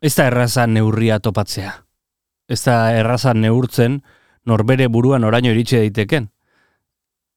Ez 0.00 0.14
da 0.16 0.26
erraza 0.30 0.66
neurria 0.66 1.18
topatzea. 1.20 1.72
Ez 2.48 2.62
da 2.64 2.76
erraza 2.96 3.34
neurtzen 3.36 4.00
norbere 4.48 4.88
buruan 4.88 5.24
oraino 5.28 5.52
iritsi 5.52 5.76
daiteken. 5.76 6.30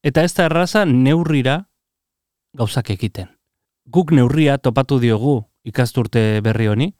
Eta 0.02 0.24
ez 0.24 0.32
da 0.34 0.48
erraza 0.48 0.84
neurrira 0.88 1.58
gauzak 2.56 2.90
ekiten. 2.96 3.28
Guk 3.84 4.12
neurria 4.16 4.56
topatu 4.58 4.98
diogu 5.00 5.42
ikasturte 5.64 6.40
berri 6.44 6.68
honi, 6.72 6.94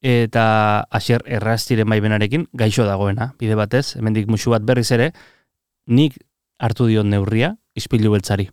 eta 0.00 0.44
asier 0.92 1.24
erraztiren 1.24 1.88
baibenarekin 1.88 2.48
gaixo 2.52 2.84
dagoena, 2.88 3.32
bide 3.40 3.56
batez, 3.56 3.96
hemendik 3.96 4.28
musu 4.28 4.52
bat 4.52 4.64
berriz 4.64 4.90
ere, 4.92 5.12
nik 5.86 6.16
hartu 6.58 6.88
dion 6.88 7.08
neurria, 7.12 7.54
ispilu 7.76 8.12
beltzari. 8.12 8.50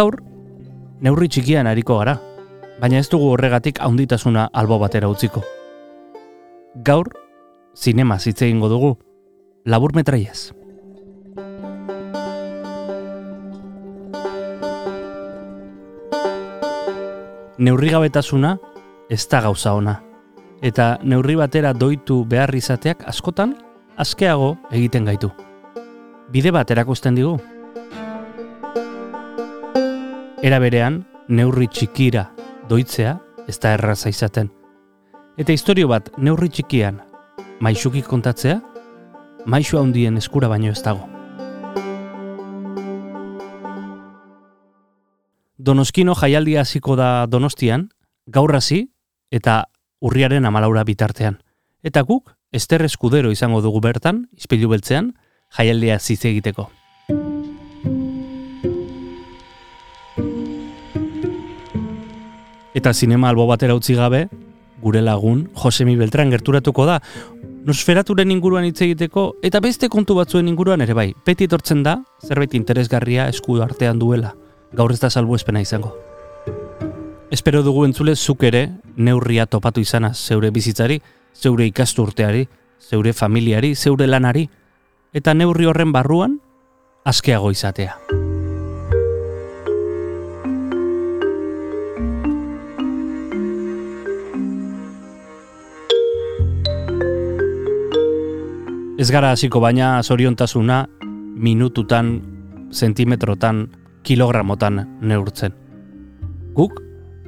Gaur, 0.00 0.14
neurri 1.04 1.26
txikian 1.28 1.68
ariko 1.68 1.98
gara, 1.98 2.14
baina 2.80 3.02
ez 3.02 3.08
dugu 3.12 3.26
horregatik 3.34 3.82
haunditasuna 3.84 4.46
albo 4.56 4.78
batera 4.80 5.10
utziko. 5.12 5.42
Gaur, 6.86 7.10
zinema 7.76 8.16
zitze 8.16 8.46
egingo 8.46 8.70
dugu, 8.72 8.94
labur 9.68 9.92
metraiez. 9.98 10.54
Neurri 17.60 17.92
gabetasuna 17.92 18.56
ez 19.12 19.22
da 19.28 19.44
gauza 19.50 19.76
ona, 19.76 19.98
eta 20.64 20.94
neurri 21.04 21.36
batera 21.44 21.76
doitu 21.76 22.22
behar 22.24 22.56
izateak 22.56 23.04
askotan, 23.04 23.58
askeago 24.00 24.54
egiten 24.72 25.12
gaitu. 25.12 25.34
Bide 26.32 26.56
bat 26.56 26.70
erakusten 26.72 27.20
digu, 27.20 27.36
Era 30.40 30.56
berean, 30.56 31.02
neurri 31.28 31.66
txikira 31.68 32.30
doitzea 32.68 33.18
ez 33.44 33.58
da 33.60 33.74
erraza 33.76 34.08
izaten. 34.08 34.48
Eta 35.36 35.52
historio 35.52 35.90
bat 35.90 36.08
neurri 36.16 36.48
txikian 36.48 37.02
maixuki 37.60 38.00
kontatzea, 38.00 38.56
maixu 39.44 39.76
handien 39.76 40.16
eskura 40.16 40.48
baino 40.48 40.72
ez 40.72 40.80
dago. 40.80 41.04
Donoskino 45.60 46.16
jaialdia 46.16 46.64
hasiko 46.64 46.96
da 46.96 47.26
Donostian, 47.28 47.90
gaur 48.24 48.56
hasi 48.56 48.86
eta 49.30 49.66
urriaren 50.00 50.48
amalaura 50.48 50.88
bitartean. 50.88 51.42
Eta 51.84 52.00
guk, 52.00 52.32
Ester 52.50 52.80
Eskudero 52.88 53.28
izango 53.30 53.60
dugu 53.60 53.84
bertan, 53.84 54.30
izpilu 54.32 54.72
beltzean, 54.72 55.12
jaialdia 55.52 56.00
ziz 56.00 56.24
egiteko. 56.24 56.70
Eta 62.74 62.92
zinema 62.94 63.28
albo 63.28 63.46
batera 63.46 63.74
utzi 63.74 63.94
gabe, 63.94 64.28
gure 64.80 65.02
lagun 65.02 65.48
Josemi 65.54 65.96
Beltran 65.96 66.30
gerturatuko 66.30 66.86
da. 66.86 67.00
Nosferaturen 67.66 68.30
inguruan 68.32 68.64
hitz 68.64 68.80
egiteko 68.86 69.34
eta 69.44 69.60
beste 69.60 69.90
kontu 69.92 70.16
batzuen 70.16 70.48
inguruan 70.48 70.80
ere 70.80 70.94
bai. 70.96 71.10
Peti 71.24 71.48
etortzen 71.50 71.82
da, 71.84 71.98
zerbait 72.24 72.54
interesgarria 72.56 73.28
esku 73.28 73.60
artean 73.60 73.98
duela. 73.98 74.34
Gaur 74.72 74.94
ez 74.94 75.00
da 75.00 75.10
salbu 75.10 75.36
espena 75.36 75.60
izango. 75.60 75.96
Espero 77.30 77.62
dugu 77.62 77.84
entzule 77.86 78.16
zuk 78.16 78.42
ere 78.48 78.64
neurria 78.96 79.46
topatu 79.46 79.82
izana 79.84 80.14
zeure 80.14 80.50
bizitzari, 80.50 81.00
zeure 81.34 81.66
ikasturteari, 81.66 82.48
zeure 82.80 83.12
familiari, 83.12 83.74
zeure 83.76 84.08
lanari, 84.10 84.48
eta 85.14 85.34
neurri 85.34 85.70
horren 85.70 85.92
barruan, 85.92 86.40
askeago 87.04 87.52
izatea. 87.54 88.19
Ez 99.00 99.08
gara 99.08 99.30
hasiko 99.32 99.62
baina 99.64 100.02
zoriontasuna 100.04 100.82
minututan, 101.40 102.10
zentimetrotan, 102.68 103.62
kilogramotan 104.04 104.82
neurtzen. 105.00 105.54
Guk, 106.52 106.82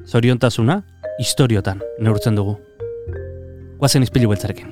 zoriontasuna, 0.04 0.82
historiotan 1.16 1.80
neurtzen 1.98 2.36
dugu. 2.36 2.58
Guazen 3.80 4.04
izpilu 4.04 4.28
beltzarekin. 4.34 4.68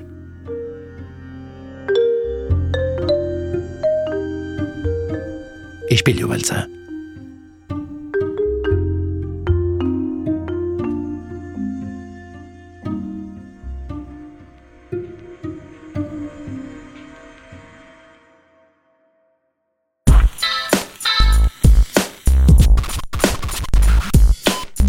Izpilu 5.97 6.29
beltza. 6.29 6.67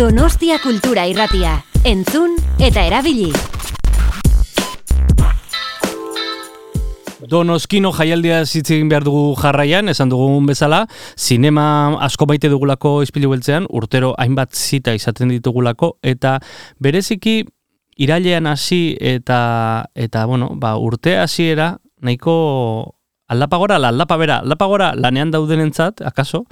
Donostia 0.03 0.57
Kultura 0.59 1.05
Irratia. 1.07 1.61
Entzun 1.87 2.33
eta 2.59 2.83
erabili. 2.83 3.29
Donoskino 7.31 7.93
jaialdia 7.95 8.41
zitzegin 8.43 8.89
behar 8.91 9.07
dugu 9.07 9.37
jarraian, 9.39 9.87
esan 9.93 10.11
dugun 10.11 10.49
bezala, 10.51 10.81
sinema 11.15 11.67
asko 12.03 12.27
baite 12.27 12.51
dugulako 12.51 12.97
izpilu 13.07 13.31
beltzean, 13.31 13.69
urtero 13.71 14.11
hainbat 14.19 14.59
zita 14.59 14.91
izaten 14.99 15.31
ditugulako, 15.37 15.93
eta 16.03 16.41
bereziki 16.83 17.45
irailean 17.95 18.51
hasi 18.51 18.97
eta 18.99 19.87
eta 19.95 20.27
bueno, 20.27 20.51
ba, 20.59 20.75
urte 20.83 21.15
hasiera 21.23 21.77
nahiko 22.03 22.99
aldapa 23.33 23.57
gora, 23.57 23.79
aldapa 23.79 24.17
bera, 24.21 24.39
aldapa 24.43 24.67
gora 24.69 24.93
lanean 24.99 25.31
daudenentzat, 25.33 26.03
akaso, 26.05 26.45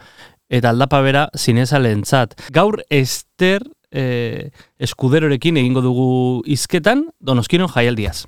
eta 0.50 0.74
aldapa 0.74 1.00
bera 1.06 1.28
zinezalentzat. 1.38 2.34
Gaur 2.52 2.82
Ester 2.90 3.62
eh, 3.90 4.50
eskuderorekin 4.78 5.56
egingo 5.62 5.80
dugu 5.80 6.10
izketan 6.44 7.06
Donoskino 7.20 7.70
jaialdiaz. 7.70 8.26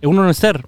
Egunon 0.00 0.30
Ester? 0.30 0.62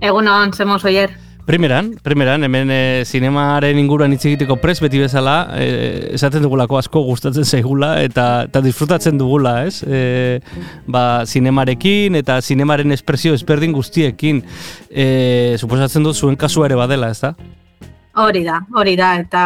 Egunon, 0.00 0.54
zemos 0.56 0.82
oier. 0.88 1.21
Primeran, 1.42 1.96
primeran, 1.98 2.44
hemen 2.46 2.70
e, 2.70 3.02
zinemaren 3.02 3.78
inguruan 3.80 4.12
hitz 4.14 4.20
egiteko 4.28 4.60
pres 4.62 4.76
beti 4.78 5.00
bezala, 5.02 5.56
e, 5.58 5.64
esaten 6.14 6.44
dugulako 6.44 6.78
asko 6.78 7.00
gustatzen 7.08 7.42
zaigula 7.42 7.96
eta, 7.98 8.26
eta 8.46 8.60
disfrutatzen 8.62 9.18
dugula, 9.18 9.56
ez? 9.66 9.80
E, 9.82 10.38
ba, 10.86 11.24
zinemarekin 11.26 12.14
eta 12.20 12.36
zinemaren 12.40 12.94
espresio 12.94 13.34
ezberdin 13.34 13.74
guztiekin, 13.74 14.38
e, 14.86 15.08
suposatzen 15.58 16.06
dut 16.06 16.14
zuen 16.14 16.38
kasu 16.38 16.62
ere 16.62 16.78
badela, 16.78 17.10
ez 17.10 17.18
da? 17.24 17.32
Hori 18.22 18.44
da, 18.46 18.60
hori 18.78 18.94
da, 18.94 19.10
eta 19.24 19.42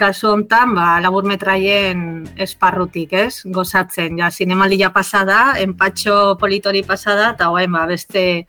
kasu 0.00 0.30
hontan, 0.32 0.72
ba, 0.78 0.94
labur 1.04 1.28
metraien 1.28 2.24
esparrutik, 2.40 3.12
ez? 3.12 3.42
Gozatzen, 3.44 4.16
ja, 4.22 4.32
zinemaldia 4.32 4.94
pasada, 4.96 5.58
enpatxo 5.60 6.38
politori 6.40 6.86
pasada, 6.88 7.34
eta 7.36 7.52
hoen, 7.52 7.76
ba, 7.76 7.84
beste 7.90 8.46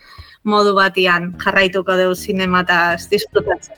modu 0.54 0.74
batian 0.78 1.30
jarraituko 1.44 1.98
dugu 2.02 2.18
zinemataz 2.28 3.08
disfrutatzen. 3.14 3.78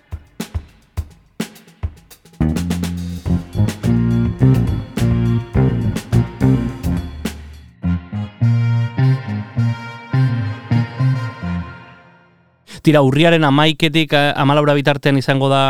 Tira, 12.92 13.06
urriaren 13.08 13.46
amaiketik 13.48 14.12
eh, 14.18 14.34
amalaura 14.36 14.74
bitartean 14.76 15.16
izango 15.16 15.48
da 15.48 15.62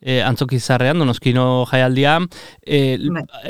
e, 0.00 0.22
antzokizarrean, 0.24 1.02
donoskino 1.02 1.66
jaialdia. 1.68 2.14
E, 2.64 2.78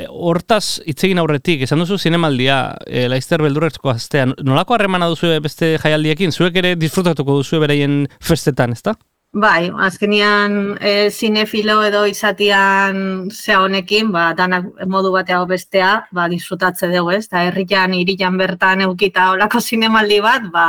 hortaz, 0.09 0.81
itzegin 0.91 1.23
aurretik, 1.23 1.63
esan 1.63 1.79
duzu 1.79 1.95
zinemaldia, 1.95 2.57
e, 2.83 3.05
laizter 3.07 3.45
beldurrezko 3.45 3.93
aztean, 3.93 4.35
nolako 4.43 4.75
harremana 4.75 5.07
duzu 5.13 5.31
beste 5.45 5.77
jaialdiekin? 5.77 6.35
Zuek 6.35 6.59
ere 6.59 6.75
disfrutatuko 6.75 7.39
duzu 7.39 7.63
bereien 7.63 8.01
festetan, 8.19 8.75
ezta? 8.75 8.97
Bai, 9.41 9.71
azkenian 9.81 10.55
e, 10.77 11.09
zinefilo 11.09 11.79
edo 11.87 12.03
izatian 12.05 12.99
zea 13.33 13.61
honekin, 13.63 14.11
ba, 14.13 14.27
danak 14.37 14.67
modu 14.95 15.09
bateago 15.15 15.47
bestea, 15.49 15.87
ba, 16.13 16.27
disfrutatze 16.29 16.91
dugu, 16.91 17.15
ez? 17.17 17.23
Da, 17.31 17.41
herrian, 17.47 17.95
irian 17.97 18.37
bertan 18.37 18.83
eukita 18.85 19.31
olako 19.31 19.61
zinemaldi 19.61 20.19
bat, 20.21 20.45
ba, 20.53 20.67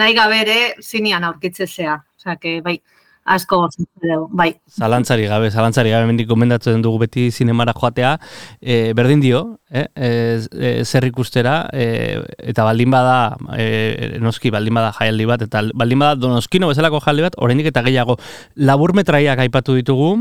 nahi 0.00 0.16
gabere 0.18 0.56
zinean 0.82 1.28
aurkitze 1.30 1.68
zea. 1.70 1.94
Osa, 2.18 2.34
que, 2.34 2.56
bai, 2.66 2.80
asko 3.24 3.68
dugu, 3.72 4.28
bai. 4.30 4.50
Zalantzari 4.68 5.26
gabe, 5.26 5.50
zalantzari 5.50 5.90
gabe 5.94 6.06
mendik 6.06 6.28
gomendatzen 6.28 6.82
dugu 6.84 7.00
beti 7.04 7.30
zinemara 7.30 7.72
joatea, 7.72 8.18
e, 8.60 8.92
berdin 8.96 9.22
dio, 9.24 9.42
eh? 9.70 9.86
e, 9.96 10.10
e, 10.52 10.72
zer 10.84 11.08
ikustera, 11.08 11.56
e, 11.72 12.20
eta 12.52 12.66
baldin 12.68 12.92
bada, 12.92 13.36
e, 13.56 14.18
noski 14.20 14.52
baldin 14.54 14.76
bada 14.76 14.92
jaialdi 14.98 15.28
bat, 15.30 15.46
eta 15.48 15.64
baldin 15.74 16.04
bada 16.04 16.20
donoskino 16.20 16.68
bezalako 16.72 17.00
jaialdi 17.04 17.28
bat, 17.30 17.38
oraindik 17.40 17.72
eta 17.72 17.84
gehiago 17.88 18.18
laburmetraiak 18.56 19.46
aipatu 19.46 19.78
ditugu, 19.80 20.14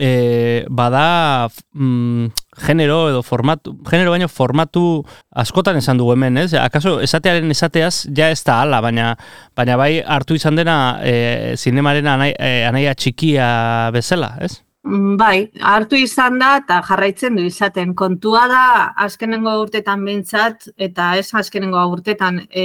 e, 0.00 0.64
bada 0.68 1.48
mm, 1.72 2.26
genero 2.66 3.10
edo 3.10 3.22
formatu, 3.22 3.76
genero 3.88 4.14
baino 4.14 4.28
formatu 4.28 5.04
askotan 5.30 5.76
esan 5.76 6.00
dugu 6.00 6.14
hemen, 6.16 6.40
ez? 6.40 6.54
Akaso 6.56 6.96
esatearen 7.04 7.52
esateaz 7.52 8.08
ja 8.16 8.30
ez 8.32 8.40
da 8.46 8.62
ala, 8.64 8.80
baina, 8.80 9.12
baina 9.56 9.76
bai 9.76 9.92
hartu 10.00 10.38
izan 10.40 10.56
dena 10.56 10.78
e, 11.04 11.54
zinemaren 11.60 12.08
anai, 12.08 12.32
e, 12.32 12.64
anaia 12.70 12.96
txikia 12.96 13.46
bezala, 13.94 14.34
ez? 14.40 14.56
Mm, 14.88 15.18
bai, 15.20 15.50
hartu 15.60 15.98
izan 16.00 16.38
da 16.40 16.54
eta 16.62 16.80
jarraitzen 16.88 17.36
du 17.36 17.44
izaten. 17.44 17.92
Kontua 17.94 18.46
da 18.48 18.64
azkenengo 19.04 19.58
urtetan 19.66 20.04
behintzat 20.08 20.70
eta 20.80 21.12
ez 21.20 21.28
azkenengo 21.36 21.84
urtetan 21.92 22.40
e, 22.48 22.64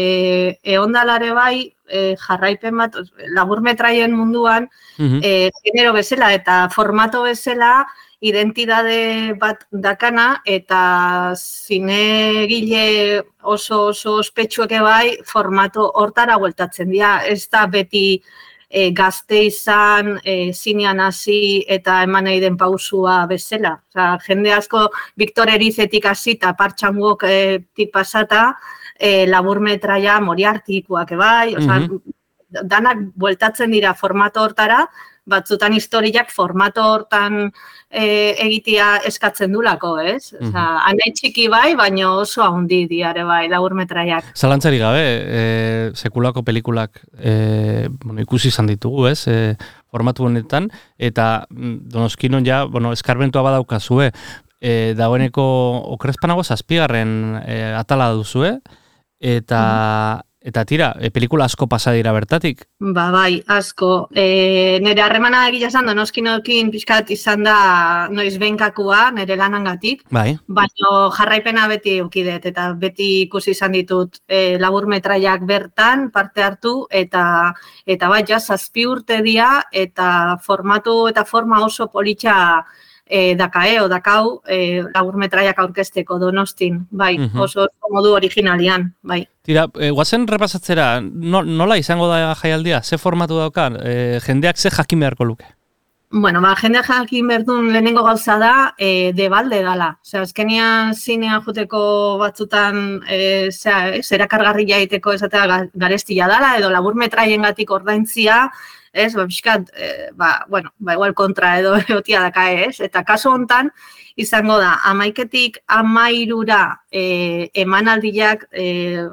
eondalare 0.77 1.33
bai 1.35 1.74
e, 1.87 2.15
jarraipen 2.19 2.77
bat 2.77 2.97
laburmetraien 3.35 4.11
munduan 4.11 4.69
mm 4.97 5.21
genero 5.65 5.91
bezala 5.93 6.33
eta 6.33 6.69
formato 6.69 7.23
bezala 7.23 7.85
identidade 8.25 9.35
bat 9.39 9.65
dakana 9.71 10.41
eta 10.45 11.33
zinegile 11.35 13.21
oso 13.43 13.87
oso 13.91 14.17
ospetsueke 14.23 14.79
bai 14.81 15.17
formato 15.25 15.91
hortara 16.01 16.37
bueltatzen 16.37 16.89
dira. 16.89 17.19
Ez 17.27 17.47
da 17.51 17.65
beti 17.67 18.21
e, 18.69 18.89
gazte 18.91 19.43
izan, 19.45 20.15
e, 20.23 20.53
zinean 20.53 20.99
hasi 20.99 21.63
eta 21.77 22.01
eman 22.07 22.25
nahi 22.29 22.41
den 22.43 22.57
pausua 22.57 23.25
bezala. 23.29 23.75
Osa, 23.93 24.07
jende 24.25 24.53
asko 24.53 24.87
Viktor 25.17 25.51
Erizetik 25.53 26.05
hasi 26.09 26.35
eta 26.39 26.53
partxangok 26.57 27.27
e, 27.29 27.87
pasata, 27.93 28.55
e, 28.99 29.25
labur 29.27 29.59
metraia 29.59 30.19
moriartikuak 30.23 31.11
ebai, 31.17 31.55
osa, 31.59 31.81
danak 32.63 33.09
bueltatzen 33.15 33.71
dira 33.71 33.93
formato 33.93 34.43
hortara, 34.43 34.85
batzutan 35.25 35.73
historiak 35.73 36.29
formato 36.29 36.83
hortan 36.85 37.47
e, 37.89 38.05
egitea 38.45 38.89
eskatzen 39.09 39.51
dulako, 39.51 39.95
ez? 39.99 40.33
Mm 40.39 40.51
-hmm. 40.53 41.13
txiki 41.17 41.47
bai, 41.49 41.75
baina 41.75 42.11
oso 42.13 42.43
handi 42.43 42.85
diare 42.87 43.23
bai, 43.23 43.49
laur 43.49 43.73
metraiak. 43.73 44.23
Zalantzari 44.35 44.77
gabe, 44.77 45.05
e, 45.25 45.91
sekulako 45.95 46.43
pelikulak 46.43 47.01
e, 47.17 47.89
bueno, 48.03 48.21
ikusi 48.21 48.47
izan 48.47 48.67
ditugu, 48.67 49.07
ez? 49.07 49.27
E, 49.27 49.57
formatu 49.89 50.25
honetan, 50.25 50.69
eta 50.97 51.47
mm, 51.49 51.89
donoskinon 51.89 52.45
ja, 52.45 52.65
bueno, 52.65 52.91
eskarbentua 52.93 53.41
badaukazue, 53.41 54.11
e, 54.61 54.93
dagoeneko 54.97 55.43
okrespanago 55.95 56.43
zazpigarren 56.43 57.41
e, 57.45 57.73
atala 57.73 58.11
duzue, 58.11 58.59
eta 59.25 59.65
Eta 60.45 60.61
tira, 60.61 60.91
e, 61.01 61.09
pelikula 61.09 61.47
asko 61.49 61.65
pasa 61.65 61.89
dira 61.95 62.11
bertatik? 62.13 62.59
Ba, 62.77 63.07
bai, 63.09 63.39
asko. 63.49 64.11
E, 64.13 64.77
nire 64.85 65.01
harremana 65.01 65.39
egia 65.49 65.71
esan 65.71 65.89
donoskinokin 65.89 66.69
pixkat 66.69 67.09
izan 67.15 67.41
da 67.47 67.55
noiz 68.13 68.35
behinkakua, 68.37 69.07
nire 69.15 69.39
lanangatik. 69.41 70.03
Bai. 70.13 70.35
Baina 70.45 70.93
jarraipena 71.17 71.65
beti 71.71 71.97
eukidet, 72.03 72.45
eta 72.51 72.67
beti 72.77 73.09
ikusi 73.23 73.55
izan 73.57 73.73
ditut 73.73 74.21
e, 74.29 74.59
labur 74.61 74.85
metraiak 74.93 75.49
bertan 75.49 76.11
parte 76.13 76.45
hartu, 76.45 76.77
eta 76.93 77.25
eta 77.89 78.13
bai, 78.13 78.21
ja, 78.29 78.37
zazpi 78.37 78.85
urte 78.85 79.23
dia, 79.25 79.49
eta 79.73 80.37
formatu 80.45 81.07
eta 81.09 81.25
forma 81.25 81.65
oso 81.65 81.89
politxa 81.89 82.35
e, 83.05 83.35
dakae, 83.35 83.79
o 83.81 83.87
dakau, 83.87 84.41
e, 84.47 84.83
labur 84.93 85.17
metraiak 85.21 85.59
aurkesteko 85.59 86.17
donostin, 86.19 86.85
bai, 86.89 87.15
uh 87.19 87.41
oso 87.45 87.67
modu 87.91 88.13
originalian, 88.17 88.93
bai. 89.03 89.25
Tira, 89.45 89.67
e, 89.79 89.91
guazen 89.91 90.27
repasatzera, 90.27 91.01
no, 91.01 91.43
nola 91.43 91.77
izango 91.77 92.07
da 92.09 92.33
jaialdia? 92.35 92.81
Ze 92.83 92.97
formatu 92.97 93.37
daukan? 93.37 93.77
E, 93.83 94.19
jendeak 94.25 94.57
ze 94.57 94.69
jakin 94.69 94.99
beharko 94.99 95.25
luke? 95.25 95.45
Bueno, 96.09 96.39
ba, 96.41 96.55
jendeak 96.55 96.87
jakin 96.87 97.27
berdun 97.27 97.71
lehenengo 97.73 98.03
gauza 98.03 98.37
da, 98.39 98.73
e, 98.77 99.11
debalde 99.13 99.61
dala. 99.61 99.97
Osea, 100.01 100.21
azkenian 100.21 100.93
zinean 100.95 101.43
juteko 101.45 102.17
batzutan 102.21 103.01
e, 103.09 103.51
zera, 103.51 103.97
e, 103.97 104.01
zera 104.01 104.27
kargarri 104.27 104.65
jaiteko 104.69 105.13
esatea 105.13 105.65
garestia 105.73 106.27
dala, 106.27 106.55
edo 106.57 106.69
labur 106.69 106.95
gatik 106.95 107.71
ordaintzia, 107.71 108.49
ez, 108.95 109.11
ba, 109.13 109.27
pixkat, 109.27 109.69
e, 109.75 109.91
ba, 110.15 110.45
bueno, 110.49 110.71
ba, 110.79 110.95
igual 110.95 111.13
kontra 111.13 111.57
edo 111.59 111.75
egotia 111.83 112.23
daka, 112.23 112.47
ez, 112.51 112.79
eta 112.79 113.03
kaso 113.03 113.33
hontan, 113.35 113.69
izango 114.15 114.57
da, 114.61 114.79
amaiketik 114.87 115.59
amairura 115.67 116.79
e, 116.89 117.51
emanaldiak 117.65 118.47
e, 118.55 119.05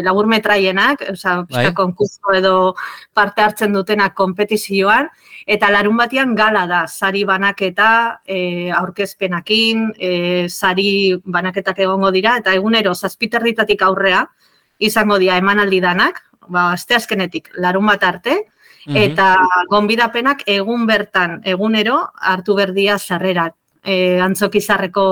labur 0.00 0.26
metraienak, 0.26 1.02
oza, 1.12 1.42
pixka 1.44 2.30
bai. 2.32 2.38
edo 2.38 2.74
parte 3.12 3.42
hartzen 3.44 3.76
dutenak 3.76 4.14
kompetizioan, 4.16 5.10
eta 5.46 5.68
larun 5.70 5.98
batian 6.00 6.34
gala 6.34 6.66
da, 6.66 6.86
sari 6.88 7.26
banaketa 7.28 7.90
e, 8.24 8.70
aurkezpenakin, 8.72 9.90
e, 9.98 10.48
sari 10.48 11.20
banaketak 11.24 11.84
egongo 11.84 12.10
dira, 12.10 12.38
eta 12.40 12.54
egunero 12.56 12.94
zazpiterditatik 12.94 13.82
aurrea, 13.82 14.24
izango 14.78 15.20
dira 15.20 15.36
emanaldi 15.36 15.82
danak, 15.84 16.24
ba, 16.48 16.70
azte 16.72 16.96
azkenetik, 16.96 17.52
larun 17.60 17.92
bat 17.92 18.04
arte, 18.08 18.40
Eta 18.86 19.34
gonbidapenak 19.68 20.44
egun 20.48 20.86
bertan, 20.88 21.40
egunero, 21.44 22.00
hartu 22.20 22.56
berdia 22.56 22.98
sarrerak. 22.98 23.56
E, 23.80 24.20
antzokizarreko 24.20 25.02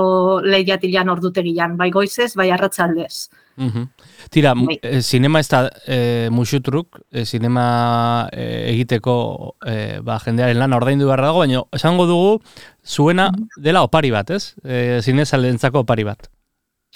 lehiatilan 0.45 1.09
ordutegian, 1.09 1.75
bai 1.77 1.89
goizez, 1.89 2.35
bai 2.37 2.51
arratzaldez. 2.53 3.29
Mm 3.57 3.87
Tira, 4.29 4.53
bai. 4.53 4.77
e, 4.83 5.01
sinema 5.01 5.39
ez 5.39 5.47
da 5.49 5.71
e, 5.87 6.29
musutruk, 6.29 6.99
e, 7.11 7.25
sinema 7.25 8.29
e, 8.31 8.69
egiteko 8.75 9.55
e, 9.65 9.99
ba, 10.05 10.19
jendearen 10.21 10.59
lan 10.59 10.75
ordaindu 10.77 11.07
behar 11.09 11.23
dago, 11.25 11.39
baina 11.41 11.63
esango 11.73 12.05
dugu 12.05 12.41
zuena 12.85 13.31
dela 13.57 13.81
opari 13.81 14.11
bat, 14.11 14.29
ez? 14.29 14.53
E, 14.63 14.99
Zinezaleentzako 15.01 15.81
opari 15.81 16.05
bat. 16.05 16.29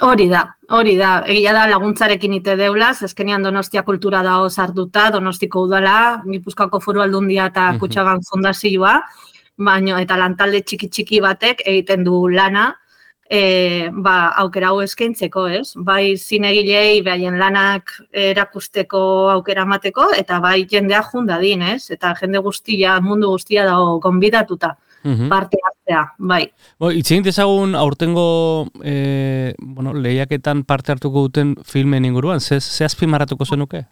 Hori 0.01 0.25
da, 0.27 0.41
hori 0.73 0.95
da. 0.97 1.19
Egia 1.29 1.53
da 1.53 1.67
laguntzarekin 1.69 2.33
ite 2.33 2.55
deula, 2.57 2.89
azkenean 3.07 3.43
Donostia 3.45 3.83
kultura 3.85 4.23
da 4.25 4.39
osartuta, 4.41 5.09
Donostiko 5.13 5.67
udala, 5.67 6.23
Gipuzkoako 6.25 6.79
Foru 6.81 7.01
Aldundia 7.01 7.45
eta 7.51 7.71
mm 7.71 7.79
Kutxaban 7.79 8.23
Fundazioa, 8.25 8.95
baino 9.57 9.99
eta 10.01 10.17
lantalde 10.17 10.63
txiki 10.65 10.89
txiki 10.89 11.19
batek 11.21 11.61
egiten 11.65 12.03
du 12.03 12.27
lana, 12.27 12.71
e, 13.29 13.89
ba, 13.93 14.33
aukera 14.41 14.71
hau 14.71 14.81
eskaintzeko, 14.81 15.45
ez? 15.59 15.75
Bai 15.75 16.17
zinegilei 16.17 17.03
behaien 17.05 17.37
lanak 17.37 17.93
erakusteko 18.11 19.29
aukera 19.35 19.65
mateko 19.65 20.09
eta 20.17 20.39
bai 20.39 20.65
jendea 20.65 21.03
jundadin, 21.11 21.61
ez? 21.61 21.91
Eta 21.93 22.15
jende 22.19 22.41
guztia, 22.41 22.97
mundu 22.99 23.29
guztia 23.29 23.65
dago 23.69 23.99
gonbidatuta 23.99 24.73
-hmm. 25.03 25.29
parte 25.29 25.57
hartzea, 25.83 26.15
bai. 26.17 26.51
Bo, 26.79 26.91
itzein 26.91 27.23
dezagun 27.23 27.75
aurtengo 27.75 28.67
e, 28.83 29.53
bueno, 29.59 29.93
lehiaketan 29.93 30.63
parte 30.63 30.91
hartuko 30.91 31.27
duten 31.27 31.55
filmen 31.63 32.05
inguruan, 32.05 32.39
ze, 32.39 32.59
ze 32.59 32.85
azpimarratuko 32.85 33.45
zenuke? 33.45 33.85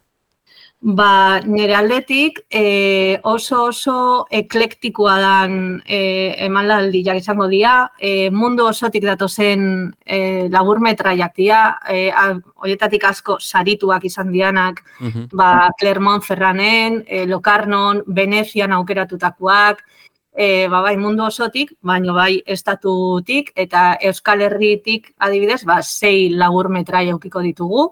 Ba, 0.83 1.39
nire 1.45 1.75
aldetik 1.75 2.39
e, 2.49 3.19
oso 3.21 3.67
oso 3.67 4.25
eklektikoa 4.31 5.19
dan 5.21 5.81
e, 5.85 6.33
emanaldi 6.47 7.03
jak 7.05 7.19
izango 7.19 7.45
dira, 7.47 7.91
e, 7.99 8.31
mundu 8.31 8.65
osotik 8.65 9.05
datozen 9.05 9.93
e, 10.03 10.49
labur 10.49 10.79
metraiak 10.81 11.35
dira, 11.37 11.77
e, 11.87 12.09
horietatik 12.55 13.05
asko 13.05 13.37
sarituak 13.39 14.05
izan 14.09 14.31
dianak, 14.33 14.81
mm 14.99 15.29
ba, 15.37 15.69
Clermont 15.77 16.23
Ferranen, 16.25 17.03
e, 17.05 17.27
Locarnon, 17.27 18.01
Venezian 18.07 18.73
aukeratutakoak, 18.73 19.85
e, 20.33 20.67
ba, 20.67 20.81
bai 20.81 20.95
mundu 20.97 21.23
osotik, 21.25 21.73
baino 21.81 22.13
bai 22.13 22.41
estatutik 22.45 23.51
eta 23.55 23.97
Euskal 24.01 24.41
Herritik 24.47 25.11
adibidez, 25.19 25.63
ba, 25.65 25.81
sei 25.83 26.29
lagur 26.29 26.69
metrai 26.69 27.09
eukiko 27.09 27.41
ditugu, 27.41 27.89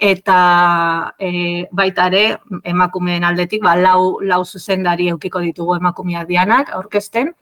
eta 0.00 1.14
e, 1.18 1.66
baita 1.72 2.06
ere 2.08 2.38
emakumeen 2.64 3.24
aldetik, 3.24 3.62
ba, 3.64 3.76
lau, 3.76 4.20
lau 4.20 4.44
zuzendari 4.44 5.10
eukiko 5.12 5.40
ditugu 5.44 5.76
emakumeak 5.76 6.28
dianak 6.28 6.72
aurkezten, 6.76 7.34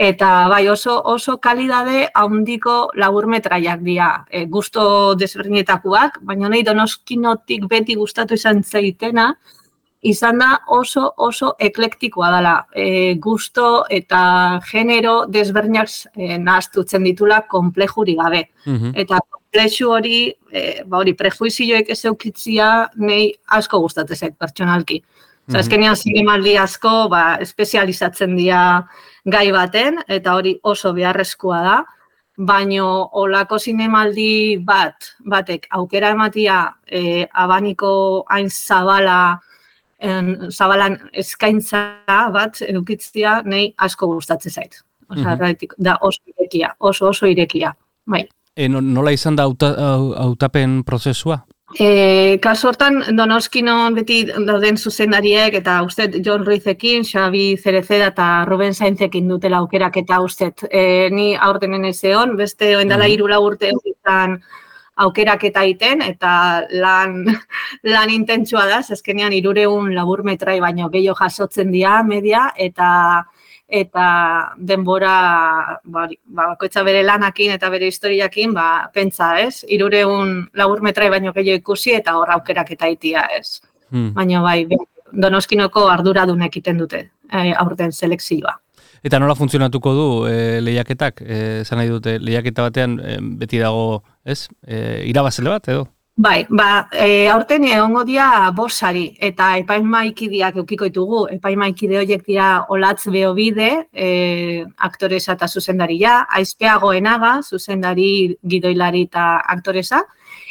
eta 0.00 0.48
bai 0.48 0.66
oso 0.72 0.94
oso 1.04 1.36
kalidade 1.44 2.08
handiko 2.14 2.90
labur 2.96 3.26
metraiak 3.26 3.82
dira. 3.84 4.24
E, 4.30 4.46
gusto 4.46 5.14
desberdinetakoak, 5.14 6.20
baina 6.24 6.48
nahi 6.48 6.64
donoskinotik 6.64 7.66
beti 7.68 7.96
gustatu 8.00 8.34
izan 8.34 8.62
zeitena, 8.64 9.34
izan 10.02 10.38
da 10.40 10.48
oso 10.68 11.10
oso 11.16 11.54
eklektikoa 11.58 12.30
dela. 12.36 12.54
E, 12.72 13.14
gusto 13.20 13.84
eta 13.90 14.60
genero 14.70 15.26
desberdinak 15.28 15.90
e, 16.16 16.38
nahaztutzen 16.38 17.04
ditula 17.04 17.42
komplejuri 17.48 18.16
gabe. 18.16 18.46
Mhm. 18.66 18.94
Eta 18.94 19.20
komplexu 19.28 19.90
hori, 19.90 20.34
e, 20.52 20.82
ba 20.86 20.98
hori, 20.98 21.14
prejuizioek 21.14 21.90
ez 21.90 22.04
eukitzia, 22.04 22.90
nei 22.96 23.32
asko 23.46 23.80
gustatzen 23.80 24.16
zait 24.16 24.38
pertsonalki. 24.38 25.02
Osa, 25.50 25.64
eskenean 25.64 25.96
zinemaldi 25.96 26.56
asko, 26.62 27.08
ba, 27.10 27.36
espezializatzen 27.42 28.36
dira 28.38 28.86
gai 29.26 29.48
baten, 29.50 29.98
eta 30.06 30.36
hori 30.38 30.54
oso 30.62 30.92
beharrezkoa 30.94 31.62
da, 31.64 31.78
baino 32.38 32.86
olako 33.18 33.58
zinemaldi 33.58 34.60
bat, 34.64 35.10
batek 35.26 35.66
aukera 35.76 36.12
ematia 36.14 36.60
e, 36.86 37.26
abaniko 37.34 37.90
hain 38.30 38.48
zabala, 38.48 39.40
en, 40.00 40.50
zabalan 40.50 40.98
eskaintza 41.12 41.80
bat 42.32 42.60
edukitzia, 42.66 43.42
nei 43.44 43.74
asko 43.78 44.06
gustatzen 44.06 44.52
zait. 44.52 44.74
Osa, 45.08 45.36
Mhm. 45.36 45.56
da 45.78 45.98
oso 46.00 46.20
irekia, 46.26 46.74
oso 46.78 47.08
oso 47.08 47.26
irekia. 47.26 47.76
Bai. 48.06 48.28
E, 48.56 48.68
no- 48.68 48.80
nola 48.80 49.12
izan 49.12 49.36
da 49.36 49.42
hauta- 49.44 49.74
hau- 49.76 50.14
hautapen 50.16 50.82
prozesua? 50.84 51.44
E, 51.78 52.38
kasu 52.42 52.66
hortan, 52.68 53.16
Donoskinon 53.16 53.94
beti 53.94 54.24
dauden 54.24 54.76
zuzendariek, 54.76 55.54
eta 55.54 55.82
uste 55.82 56.08
John 56.24 56.44
Ruizekin, 56.44 57.04
Xabi 57.04 57.56
Cereceda 57.62 58.06
eta 58.08 58.44
Ruben 58.44 58.74
Sainzekin 58.74 59.28
dutela 59.28 59.58
aukerak 59.58 59.96
eta 59.96 60.20
uste 60.20 60.52
e, 60.70 61.10
ni 61.10 61.36
aurtenen 61.36 61.84
ez 61.84 62.02
egon, 62.04 62.36
beste 62.36 62.76
oendala 62.76 63.04
Mhm. 63.04 63.12
hiru 63.12 63.28
lau 63.28 63.44
urte 63.46 63.70
izan 63.84 64.42
aukerak 64.96 65.44
eta 65.44 65.64
iten, 65.64 66.02
eta 66.02 66.66
lan, 66.70 67.24
lan 67.94 68.10
intentsua 68.10 68.66
da, 68.68 68.82
zezkenean 68.82 69.32
irureun 69.32 69.94
labur 69.94 70.22
metrai 70.26 70.58
baino 70.60 70.90
gehiago 70.90 71.18
jasotzen 71.22 71.70
dira 71.72 72.02
media, 72.02 72.50
eta 72.56 73.24
eta 73.70 74.04
denbora 74.58 75.78
ba, 75.84 76.08
ba, 76.26 76.46
bakoitza 76.50 76.82
bere 76.82 77.04
lanakin 77.06 77.52
eta 77.54 77.70
bere 77.70 77.86
historiakin, 77.86 78.54
ba, 78.54 78.90
pentsa, 78.92 79.36
ez? 79.38 79.64
Irureun 79.68 80.48
labur 80.58 80.82
metrai 80.82 81.10
baino 81.10 81.32
gehiago 81.32 81.62
ikusi 81.62 81.94
eta 81.94 82.16
hor 82.18 82.34
aukerak 82.34 82.72
eta 82.74 82.90
itia, 82.90 83.28
ez? 83.38 83.60
Hmm. 83.90 84.10
Baina 84.16 84.42
bai, 84.42 84.64
donoskinoko 85.12 85.86
arduradun 85.90 86.42
egiten 86.46 86.78
dute 86.78 87.04
e, 87.30 87.52
aurten 87.52 87.92
selekzioa. 87.92 88.56
Eta 89.02 89.18
nola 89.18 89.36
funtzionatuko 89.36 89.94
du 89.96 90.08
e, 90.28 90.60
lehiaketak? 90.60 91.22
E, 91.24 91.38
zan 91.64 91.80
nahi 91.80 91.88
dute, 91.88 92.18
lehiaketa 92.20 92.68
batean 92.68 92.98
e, 93.00 93.16
beti 93.40 93.62
dago, 93.62 94.02
ez? 94.24 94.44
E, 94.66 95.06
irabazele 95.08 95.52
bat, 95.54 95.70
edo? 95.72 95.86
Bai, 96.20 96.44
ba, 96.52 96.86
e, 96.92 97.28
aurten 97.32 97.62
egongo 97.64 98.02
dira 98.04 98.50
bosari 98.52 99.06
eta 99.24 99.54
epaimaikideak 99.62 100.58
eukiko 100.60 100.90
ditugu. 100.90 101.22
Epaimaikide 101.32 101.96
horiek 102.02 102.26
dira 102.26 102.48
Olatz 102.68 103.06
Beobide, 103.08 103.70
e, 103.94 104.66
aktoresa 104.76 105.38
eta 105.38 105.48
zuzendaria, 105.48 106.18
Aizpeago 106.28 106.92
Enaga, 106.92 107.38
zuzendari, 107.40 108.36
gidoilari 108.44 109.06
eta 109.08 109.30
aktoresa, 109.54 110.02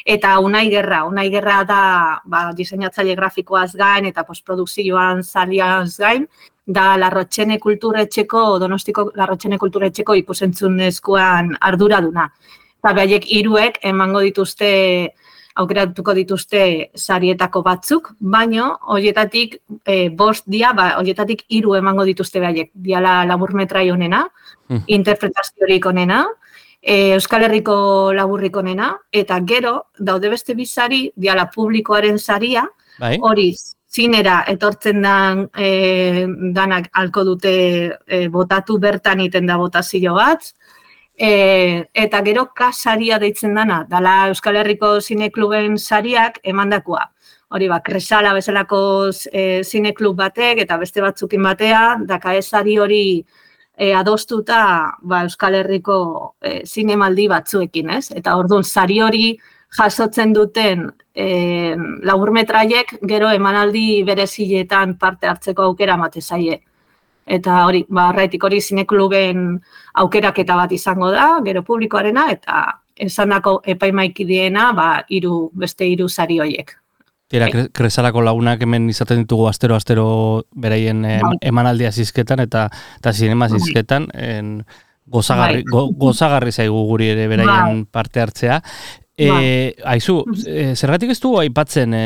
eta 0.09 0.39
Unai 0.41 0.69
Gerra. 0.73 1.03
Unai 1.05 1.29
Gerra 1.29 1.61
da 1.69 1.81
ba, 2.25 2.47
diseinatzaile 2.57 3.13
grafikoaz 3.19 3.75
gain 3.77 4.09
eta 4.09 4.25
postprodukzioan 4.25 5.21
zaliaz 5.21 5.99
gain, 6.01 6.25
da 6.69 6.93
Larrotxene 7.01 7.57
kulturetxeko, 7.59 8.59
Donostiko 8.61 9.07
Larrotxene 9.17 9.57
kulturetxeko 9.57 10.13
ikusentzunezkoan 10.21 11.55
arduraduna. 11.65 12.27
Eta 12.79 12.93
behaiek 12.93 13.25
hiruek 13.25 13.79
emango 13.89 14.21
dituzte 14.21 14.69
aukeratuko 15.59 16.13
dituzte 16.15 16.59
sarietako 16.95 17.63
batzuk, 17.65 18.13
baino 18.19 18.69
horietatik 18.93 19.57
e, 19.83 20.09
bost 20.09 20.45
dia, 20.47 20.71
ba, 20.77 20.93
horietatik 20.99 21.43
hiru 21.49 21.73
emango 21.75 22.05
dituzte 22.07 22.39
behaiek. 22.39 22.69
Diala 22.73 23.25
laburmetrai 23.27 23.89
onena, 23.91 24.27
Mhm. 24.69 24.83
interpretaziorik 24.87 25.85
onena, 25.85 26.27
e, 26.81 27.13
Euskal 27.15 27.43
Herriko 27.43 28.13
laburrik 28.13 28.55
onena, 28.55 28.93
eta 29.11 29.39
gero, 29.43 29.87
daude 29.97 30.29
beste 30.29 30.53
bizari, 30.55 31.11
diala 31.15 31.49
publikoaren 31.51 32.19
saria, 32.19 32.69
Bai? 32.99 33.17
hori 33.21 33.53
zinera 33.89 34.43
etortzen 34.47 35.01
dan 35.01 35.47
e, 35.57 36.25
danak 36.53 36.89
alko 36.93 37.23
dute 37.25 37.53
e, 38.05 38.27
botatu 38.29 38.77
bertan 38.79 39.21
iten 39.25 39.49
da 39.49 39.57
botazio 39.57 40.13
bat, 40.13 40.51
e, 41.17 41.85
eta 41.93 42.21
gero 42.25 42.47
kasaria 42.55 43.19
deitzen 43.19 43.57
dana, 43.57 43.83
dala 43.89 44.29
Euskal 44.29 44.61
Herriko 44.61 44.99
zinekluben 45.01 45.77
sariak 45.77 46.39
emandakoa. 46.43 47.09
Hori 47.49 47.67
ba, 47.67 47.79
kresala 47.81 48.35
bezalako 48.37 48.79
e, 49.33 49.63
zineklub 49.65 50.15
batek 50.17 50.61
eta 50.65 50.77
beste 50.77 51.01
batzukin 51.01 51.43
batea, 51.43 51.83
daka 52.05 52.35
sari 52.41 52.77
hori 52.77 53.03
e, 53.75 53.93
adostuta 53.93 54.61
ba, 55.01 55.23
Euskal 55.25 55.57
Herriko 55.63 56.35
e, 56.41 56.61
zinemaldi 56.65 57.27
batzuekin, 57.27 57.89
ez? 57.97 58.11
Eta 58.13 58.37
orduan 58.37 58.63
sari 58.63 59.01
hori 59.01 59.31
jasotzen 59.77 60.33
duten 60.33 60.87
e, 61.13 61.75
laburmetraiek 62.03 62.95
gero 63.07 63.29
emanaldi 63.31 64.01
bereziletan 64.07 64.95
parte 64.97 65.27
hartzeko 65.29 65.69
aukera 65.69 65.97
mate 65.97 66.21
zaie. 66.21 66.61
Eta 67.29 67.63
hori, 67.67 67.83
ba, 67.89 68.07
horretik 68.09 68.43
hori 68.43 68.57
zinekluben 68.61 69.59
aukeraketa 70.01 70.55
bat 70.57 70.71
izango 70.73 71.11
da, 71.13 71.35
gero 71.45 71.61
publikoarena, 71.63 72.25
eta 72.33 72.63
esandako 72.97 73.59
epaimaikideena, 73.69 74.71
ba, 74.73 74.87
hiru 75.07 75.51
beste 75.53 75.85
hiru 75.85 76.09
sari 76.09 76.39
hoiek. 76.41 76.73
Tira, 77.29 77.45
Bai. 77.45 77.51
kre- 77.53 77.69
kresalako 77.71 78.23
lagunak 78.25 78.63
hemen 78.65 78.89
izaten 78.89 79.21
ditugu 79.21 79.45
astero-astero 79.51 80.07
beraien 80.55 81.05
em, 81.05 81.21
Bai. 81.21 81.35
emanaldia 81.51 81.91
zizketan 81.91 82.39
eta 82.41 82.65
eta 82.97 83.13
zinema 83.13 83.47
Bai. 83.47 83.59
zizketan 83.59 84.07
en, 84.17 84.63
gozagarri, 85.05 85.61
go, 85.69 85.87
gozagarri 85.93 86.51
zaigu 86.51 86.81
guri 86.89 87.11
ere 87.13 87.27
beraien 87.27 87.85
parte 87.85 88.21
hartzea. 88.21 88.63
E, 89.19 89.75
aizu, 89.83 90.21
e, 90.47 90.71
zergatik 90.75 91.11
ez 91.11 91.19
du 91.19 91.35
aipatzen 91.41 91.93
e, 91.93 92.05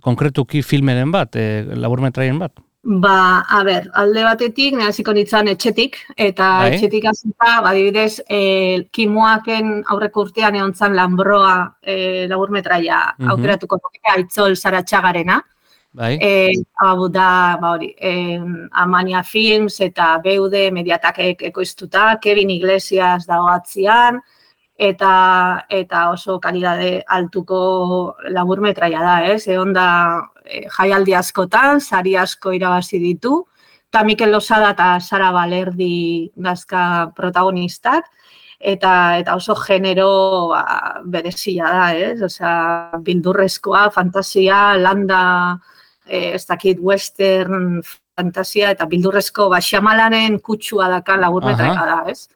konkretuki 0.00 0.62
filmeren 0.64 1.12
bat, 1.12 1.36
e, 1.36 1.62
laburmetraien 1.76 2.40
bat? 2.40 2.54
Ba, 2.82 3.44
a 3.44 3.58
ber, 3.62 3.90
alde 4.00 4.22
batetik, 4.24 4.72
nahaziko 4.72 5.12
nintzen 5.12 5.50
etxetik, 5.52 5.98
eta 6.16 6.46
Bai. 6.62 6.70
etxetik 6.72 7.04
azita, 7.10 7.58
badibidez, 7.66 8.22
e, 8.24 8.86
kimuaken 8.96 9.82
aurreko 9.92 10.24
urtean 10.24 10.56
egon 10.56 10.72
zan 10.72 10.96
Lambroa 10.96 11.76
e, 11.82 12.26
laburmetraia 12.30 13.02
Mhm. 13.18 13.28
aukeratuko 13.34 13.76
nuke, 13.82 14.00
aitzol 14.16 14.56
zaratxagarena. 14.56 15.42
Bai? 15.92 16.14
E, 16.22 16.52
hau 16.80 17.08
da, 17.12 17.58
ba 17.60 17.74
hori, 17.74 17.92
e, 18.00 18.40
Amania 18.72 19.22
Films 19.24 19.80
eta 19.80 20.18
Beude 20.24 20.70
mediatakek 20.70 21.42
ekoiztuta, 21.50 22.18
Kevin 22.22 22.48
Iglesias 22.50 23.26
dago 23.26 23.48
atzian, 23.50 24.22
eta, 24.80 25.66
eta 25.68 26.06
oso 26.14 26.38
kalidade 26.40 27.02
altuko 27.16 27.60
laburmetraia 28.32 29.02
da, 29.04 29.16
ez? 29.28 29.44
Egon 29.52 29.74
da 29.76 29.88
e, 30.44 30.64
jaialdi 30.72 31.14
askotan, 31.18 31.82
sari 31.84 32.16
asko 32.16 32.54
irabazi 32.56 33.00
ditu, 33.02 33.42
eta 33.90 34.04
Mikel 34.08 34.32
Losada 34.32 34.72
eta 34.72 34.88
Sara 35.04 35.28
Balerdi 35.36 36.30
dazka 36.32 37.12
protagonistak, 37.16 38.08
eta 38.60 38.94
eta 39.20 39.36
oso 39.36 39.56
genero 39.60 40.48
ba, 40.54 40.64
berezia 41.04 41.68
da, 41.76 41.86
ez? 41.92 42.22
Osea, 42.24 42.96
bildurrezkoa, 43.04 43.90
fantasia, 43.92 44.62
landa, 44.80 45.22
eh, 46.08 46.32
ez 46.40 46.46
dakit 46.48 46.80
western 46.80 47.82
fantasia 48.16 48.72
eta 48.72 48.88
bildurrezko 48.88 49.48
ba 49.52 49.60
Xamalanen 49.60 50.40
kutsua 50.40 50.88
dakan 50.88 51.20
laburmetraia 51.20 51.88
da, 51.92 52.04
ez? 52.08 52.28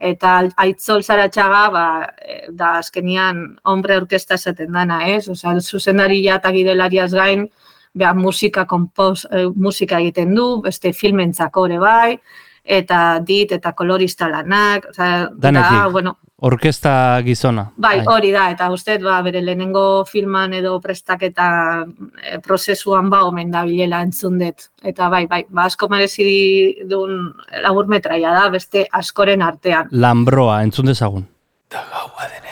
Eta 0.00 0.36
aitzol 0.56 1.02
zaratxaga, 1.04 1.64
ba, 1.74 1.86
eh, 2.24 2.46
da 2.56 2.78
azkenian 2.78 3.42
hombre 3.68 3.98
orkesta 4.00 4.38
esaten 4.40 4.72
dana, 4.72 5.02
ez? 5.08 5.28
Osea, 5.28 5.58
zuzendaria 5.60 6.38
eta 6.40 6.52
gidelariaz 6.54 7.10
gain, 7.12 7.44
beha, 7.92 8.14
musika, 8.14 8.64
kompos, 8.66 9.26
eh, 9.30 9.46
musika 9.54 9.98
egiten 10.00 10.34
du, 10.34 10.62
beste 10.64 10.92
filmentzako 10.92 11.66
ere 11.66 11.78
bai, 11.78 12.18
eta 12.64 13.20
dit 13.26 13.52
eta 13.52 13.72
kolorista 13.72 14.28
lanak, 14.28 14.86
Danetik. 14.96 15.70
da, 15.70 15.88
bueno, 15.88 16.18
Orkesta 16.40 17.20
gizona. 17.24 17.66
Bai, 17.76 17.98
hori 18.08 18.30
da, 18.32 18.46
eta 18.54 18.70
uste, 18.72 18.96
ba, 19.02 19.18
bere 19.24 19.42
lehenengo 19.44 20.06
filman 20.08 20.54
edo 20.56 20.78
prestaketa 20.80 21.48
e, 21.84 22.38
prozesuan 22.44 23.10
ba, 23.12 23.26
omen 23.28 23.50
da 23.52 23.66
bilela 23.68 24.00
entzun 24.06 24.38
dut. 24.40 24.70
Eta 24.82 25.10
bai, 25.12 25.26
bai, 25.28 25.42
ba, 25.50 25.66
asko 25.68 25.90
merezi 25.92 26.30
duen 26.88 27.28
laburmetraia 27.66 28.32
da, 28.38 28.46
beste 28.52 28.86
askoren 29.02 29.44
artean. 29.44 29.92
Lambroa, 29.92 30.62
entzun 30.64 30.88
dezagun. 30.88 31.28
Da 31.70 31.84
gaua 31.92 32.30
denean, 32.32 32.49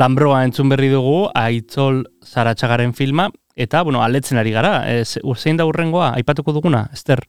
Lambroa 0.00 0.44
entzun 0.46 0.70
berri 0.70 0.88
dugu, 0.88 1.26
Aitzol 1.34 2.04
Zaratxagaren 2.24 2.94
filma, 2.96 3.26
eta, 3.60 3.82
bueno, 3.86 4.02
aletzen 4.02 4.40
ari 4.40 4.54
gara. 4.56 4.74
Ez, 4.90 5.18
zein 5.36 5.60
da 5.60 5.68
urrengoa, 5.68 6.14
aipatuko 6.16 6.56
duguna, 6.56 6.88
Ester? 6.92 7.22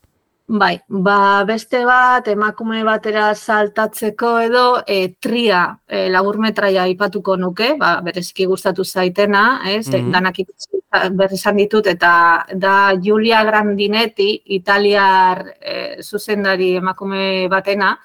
Bai, 0.52 0.74
ba 0.88 1.44
beste 1.48 1.84
bat 1.86 2.26
emakume 2.28 2.82
batera 2.84 3.30
saltatzeko 3.32 4.32
edo 4.42 4.64
e, 4.84 5.14
tria 5.22 5.60
e, 5.88 6.08
laburmetraia 6.10 6.82
aipatuko 6.82 7.36
nuke, 7.38 7.70
ba, 7.78 7.94
bereziki 8.04 8.44
gustatu 8.50 8.84
zaitena, 8.84 9.62
ez? 9.70 9.86
Mhm. 9.88 10.10
Danak 10.12 10.42
ikusi 10.42 10.82
berri 11.16 11.38
izan 11.38 11.56
ditut 11.56 11.86
eta 11.86 12.12
da 12.52 12.74
Giulia 13.00 13.44
Grandinetti, 13.48 14.42
italiar 14.58 15.46
e, 15.60 16.02
zuzendari 16.02 16.74
emakume 16.82 17.48
batena. 17.48 17.96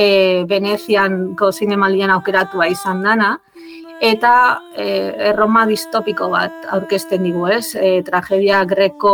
E, 0.00 0.44
Venezianko 0.48 1.50
zinemaldian 1.52 2.12
aukeratua 2.14 2.68
izan 2.72 3.02
dana, 3.04 3.34
eta 4.00 4.32
e, 4.72 4.86
erroma 5.30 5.66
distopiko 5.68 6.30
bat 6.32 6.64
aurkezten 6.76 7.26
digu, 7.26 7.44
ez? 7.52 7.74
E, 7.76 8.00
tragedia 8.06 8.62
greko 8.68 9.12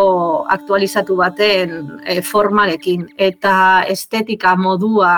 aktualizatu 0.54 1.18
baten 1.18 1.74
e, 2.04 2.20
formarekin, 2.22 3.08
eta 3.18 3.56
estetika 3.90 4.54
modua 4.56 5.16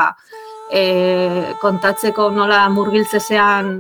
e, 0.73 1.53
kontatzeko 1.61 2.31
nola 2.33 2.65
murgiltzezean 2.73 3.73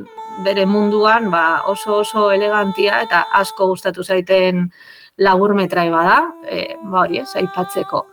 bere 0.44 0.68
munduan, 0.70 1.32
ba, 1.32 1.64
oso 1.72 2.02
oso 2.04 2.28
elegantia 2.30 3.00
eta 3.06 3.24
asko 3.40 3.72
gustatu 3.72 4.04
zaiten 4.04 4.68
laburmetrai 5.18 5.88
bada, 5.90 6.20
e, 6.46 6.76
ba 6.84 7.06
hori 7.06 7.24
ez, 7.24 7.30
aipatzeko. 7.40 8.04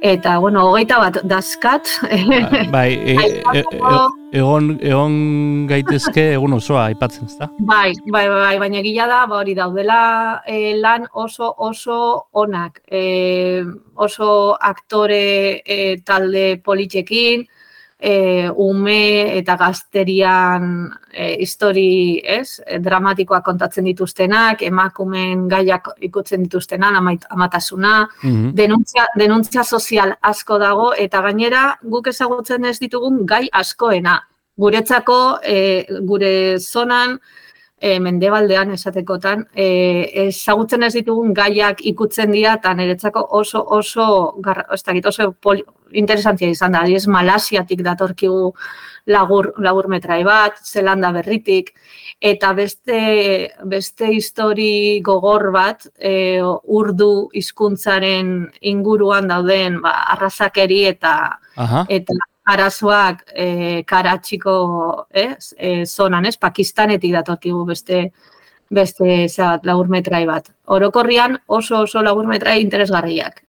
Eta, 0.00 0.38
bueno, 0.38 0.62
hogeita 0.70 0.98
bat 0.98 1.16
daskat. 1.26 1.88
Bai, 2.70 2.92
e, 2.94 3.16
e, 3.18 3.58
e, 3.58 3.62
egon, 4.38 4.68
egon 4.78 5.16
gaitezke 5.66 6.24
egun 6.36 6.54
osoa 6.54 6.84
aipatzen, 6.92 7.26
ezta? 7.26 7.48
Bai, 7.58 7.90
bai, 8.06 8.28
bai, 8.30 8.38
bai, 8.44 8.54
baina 8.62 8.82
gila 8.86 9.08
da, 9.10 9.24
ba, 9.26 9.40
hori 9.40 9.56
daudela 9.58 9.98
e, 10.46 10.76
lan 10.78 11.08
oso 11.12 11.50
oso 11.66 11.98
onak. 12.30 12.78
E, 12.86 13.64
oso 13.96 14.54
aktore 14.54 15.62
e, 15.66 15.96
talde 16.06 16.60
politxekin, 16.62 17.48
e, 17.98 18.48
ume 18.54 19.36
eta 19.38 19.56
gazterian 19.56 20.88
e, 21.12 21.34
histori, 21.42 22.20
ez? 22.24 22.60
E, 22.66 22.78
dramatikoak 22.78 23.44
kontatzen 23.44 23.84
dituztenak, 23.84 24.62
emakumen 24.62 25.48
gaiak 25.48 25.88
ikutzen 26.06 26.42
dituztenan, 26.46 26.96
amait, 26.96 27.24
amatasuna, 27.30 28.08
Mhm. 28.22 28.54
denuntzia, 28.54 29.06
denuntzia 29.16 29.64
sozial 29.64 30.14
asko 30.22 30.58
dago 30.58 30.92
eta 30.94 31.20
gainera 31.22 31.78
guk 31.82 32.06
ezagutzen 32.06 32.64
ez 32.64 32.78
ditugun 32.78 33.26
gai 33.26 33.48
askoena. 33.52 34.20
Guretzako 34.56 35.38
e, 35.42 35.86
gure 36.02 36.58
zonan 36.58 37.18
e, 37.80 37.98
mendebaldean 38.02 38.72
esatekotan 38.74 39.44
e, 39.54 39.68
ezagutzen 40.26 40.82
ez 40.86 40.92
ditugun 40.96 41.32
gaiak 41.34 41.82
ikutzen 41.86 42.32
dira 42.34 42.56
eta 42.58 42.74
niretzako 42.74 43.24
oso 43.38 43.62
oso 43.78 44.08
gar, 44.44 44.64
ez 44.74 44.82
dakit, 44.82 45.06
oso 45.06 45.30
poli, 45.32 45.64
interesantia 45.92 46.50
izan 46.50 46.74
da. 46.74 46.82
Adiez 46.84 47.06
Malasiatik 47.08 47.82
datorkigu 47.86 48.52
lagur, 49.08 49.52
laburmetrai 49.64 50.20
bat, 50.26 50.58
Zelanda 50.64 51.12
berritik, 51.14 51.72
eta 52.20 52.52
beste, 52.52 52.98
beste 53.70 54.10
histori 54.12 55.00
gogor 55.04 55.50
bat 55.54 55.86
e, 55.96 56.42
urdu 56.42 57.28
hizkuntzaren 57.32 58.34
inguruan 58.72 59.30
dauden 59.30 59.80
ba, 59.84 59.94
arrazakeri 60.16 60.84
eta 60.90 61.14
Aha. 61.56 61.86
eta 61.88 62.18
arazoak 62.48 63.24
e, 63.34 63.48
karatxiko 63.88 64.56
ez, 65.10 65.52
e, 65.58 65.84
zonan, 65.86 66.26
ez, 66.26 66.36
Pakistanetik 66.40 67.12
datorkigu 67.12 67.64
beste 67.68 68.08
beste 68.70 69.26
zat, 69.28 69.64
laburmetrai 69.64 70.24
bat. 70.28 70.50
Orokorrian 70.66 71.38
oso 71.46 71.84
oso 71.84 72.02
laburmetrai 72.04 72.60
interesgarriak. 72.60 73.44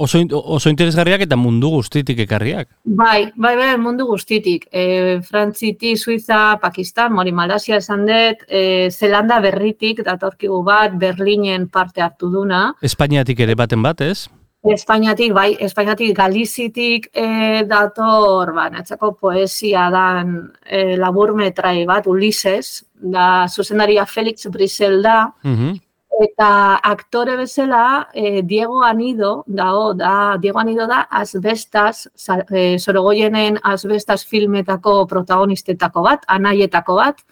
Oso, 0.00 0.20
oso 0.32 0.70
interesgarriak 0.72 1.26
eta 1.26 1.36
mundu 1.36 1.68
guztitik 1.74 2.22
ekarriak. 2.24 2.70
Bai, 2.84 3.32
bai, 3.36 3.52
bai, 3.58 3.74
mundu 3.76 4.06
guztitik. 4.08 4.64
E, 4.72 5.20
Frantziti, 5.20 5.92
Suiza, 6.00 6.56
Pakistan, 6.62 7.12
mori 7.12 7.34
Malasia 7.36 7.76
esan 7.76 8.06
dut, 8.08 8.46
e, 8.48 8.88
Zelanda 8.88 9.42
berritik 9.44 10.00
datorkigu 10.06 10.62
bat, 10.64 10.96
Berlinen 10.96 11.68
parte 11.68 12.00
hartu 12.00 12.32
duna. 12.32 12.70
Espainiatik 12.80 13.44
ere 13.44 13.58
baten 13.60 13.84
bat, 13.84 14.00
ez? 14.00 14.30
Espainiatik, 14.62 15.32
bai, 15.32 15.54
Espainiatik 15.64 16.12
Galizitik 16.16 17.06
e, 17.16 17.62
dator, 17.64 18.52
ba, 18.52 18.66
netzako 18.68 19.14
poesia 19.16 19.86
dan 19.90 20.34
e, 20.66 20.96
laburmetrai 21.00 21.86
bat, 21.88 22.06
Ulises, 22.06 22.84
da 22.92 23.46
zuzendaria 23.48 24.04
Felix 24.06 24.44
Brisel 24.52 25.00
da, 25.02 25.32
Mhm. 25.42 25.78
eta 26.20 26.76
aktore 26.84 27.36
bezala 27.36 28.08
e, 28.12 28.42
Diego 28.42 28.82
Anido, 28.84 29.44
dago, 29.46 29.94
da, 29.94 30.36
Diego 30.38 30.58
Anido 30.58 30.86
da 30.86 31.06
Asbestas, 31.10 32.10
za- 32.14 32.44
e, 32.50 32.78
Sorogoyenen 32.78 33.56
Asbestas 33.62 34.26
filmetako 34.26 35.06
protagonistetako 35.06 36.02
bat, 36.02 36.24
anaietako 36.28 36.94
bat, 36.96 37.22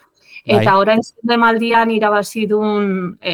Eta 0.48 0.72
Bai. 0.72 0.80
orain 0.80 1.02
zinemaldian 1.04 1.90
irabazi 1.92 2.46
dun 2.48 3.18
e, 3.20 3.32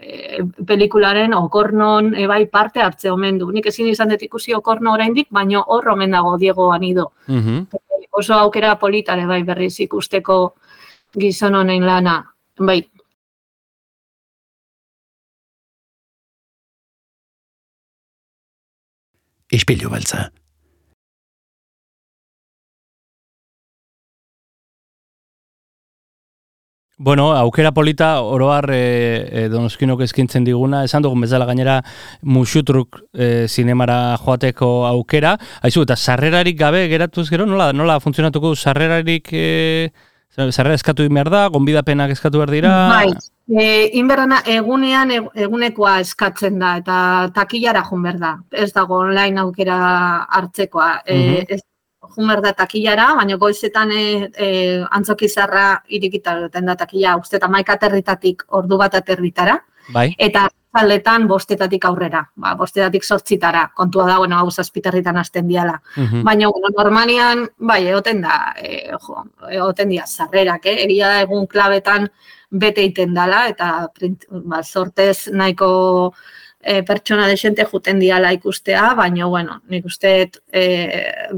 e, 0.00 0.38
pelikularen 0.66 1.34
okornon 1.36 2.14
e, 2.16 2.24
bai 2.26 2.46
parte 2.48 2.80
hartze 2.80 3.10
omen 3.12 3.38
du. 3.38 3.50
Nik 3.52 3.68
ezin 3.68 3.90
izan 3.92 4.14
dut 4.14 4.24
ikusi 4.24 4.56
okorno 4.56 4.94
oraindik, 4.96 5.28
baina 5.30 5.60
hor 5.60 5.90
omen 5.92 6.16
dago 6.16 6.38
Diego 6.40 6.70
Anido. 6.72 7.12
Mhm. 7.26 7.66
Oso 8.18 8.34
aukera 8.34 8.78
politare 8.78 9.26
bai 9.26 9.42
berriz 9.44 9.74
ikusteko 9.84 10.38
gizon 11.14 11.54
honen 11.54 11.84
lana. 11.86 12.22
Bai, 12.58 12.80
Ispilu 19.48 19.88
beltza. 19.88 20.28
Bueno, 27.00 27.30
aukera 27.32 27.70
polita 27.70 28.20
oroar 28.26 28.70
e, 28.74 29.28
e, 29.30 29.48
donoskinok 29.48 30.00
eskintzen 30.02 30.42
diguna, 30.42 30.80
esan 30.82 31.04
dugun 31.04 31.20
bezala 31.22 31.46
gainera 31.46 31.76
musutruk 32.22 33.04
e, 33.14 33.46
zinemara 33.46 34.16
joateko 34.18 34.84
aukera. 34.88 35.36
Aizu, 35.62 35.84
eta 35.86 35.94
sarrerarik 35.96 36.58
gabe 36.58 36.88
geratuz 36.90 37.28
gero, 37.30 37.46
nola, 37.46 37.70
nola 37.72 38.00
funtzionatuko 38.02 38.50
sarrerarik 38.58 39.30
e, 39.30 39.92
sarrera 40.50 40.74
eskatu 40.74 41.06
behar 41.08 41.30
da, 41.30 41.46
gonbidapenak 41.54 42.10
eskatu 42.16 42.42
behar 42.42 42.50
dira? 42.50 42.74
bai. 42.90 43.12
E, 43.48 43.90
inberrana 43.96 44.42
egunean 44.44 45.10
eg- 45.14 45.30
egunekoa 45.46 46.00
eskatzen 46.02 46.58
da 46.60 46.74
eta 46.82 46.98
takillara 47.32 47.80
jun 47.86 48.02
behar 48.02 48.18
da. 48.20 48.34
Ez 48.50 48.72
dago 48.74 48.98
online 49.06 49.38
aukera 49.40 49.78
hartzekoa. 50.28 50.90
E, 51.06 51.16
Mhm. 51.16 51.44
ez 51.48 51.60
jun 52.14 52.28
behar 52.28 52.42
da 52.42 52.52
takillara, 52.52 53.08
baina 53.18 53.36
goizetan 53.36 53.92
e, 53.92 54.04
e, 54.36 54.50
antzoki 54.90 55.28
zarra 55.28 55.82
irikita 55.88 56.38
egiten 56.44 56.70
da 56.70 56.76
takila, 56.76 57.16
uste 57.20 57.36
eta 57.36 57.48
maika 57.48 57.78
aterritatik 57.78 58.44
ordu 58.48 58.78
bat 58.78 58.94
aterritara, 58.98 59.58
Bai? 59.92 60.10
eta 60.18 60.48
zaldetan 60.78 61.26
bostetatik 61.28 61.84
aurrera, 61.88 62.22
ba, 62.36 62.54
bostetatik 62.58 63.04
sortzitara, 63.04 63.68
kontua 63.74 64.06
da, 64.06 64.18
bueno, 64.18 64.38
hau 64.38 64.50
zazpiterritan 64.50 65.16
hasten 65.16 65.48
diala. 65.48 65.78
Mhm. 65.96 66.22
Baina, 66.24 66.50
bueno, 66.52 66.72
normalian, 66.76 67.46
bai, 67.58 67.86
egoten 67.88 68.20
da, 68.22 68.54
e, 68.56 68.90
jo, 69.06 69.24
egoten 69.50 69.88
dira 69.88 70.06
zarrerak, 70.06 70.66
eh? 70.66 70.82
egia 70.84 71.08
da 71.08 71.22
egun 71.22 71.46
klabetan 71.46 72.08
bete 72.50 72.84
iten 72.84 73.14
dala, 73.14 73.46
eta 73.48 73.88
print, 73.94 74.28
ba, 74.30 74.62
sortez 74.62 75.28
nahiko 75.32 76.12
e, 76.68 76.82
pertsona 76.84 77.26
desente 77.30 77.64
juten 77.64 78.00
diala 78.02 78.32
ikustea, 78.36 78.92
baina, 78.98 79.26
bueno, 79.26 79.60
nik 79.72 79.86
uste 79.88 80.14
e, 80.52 80.64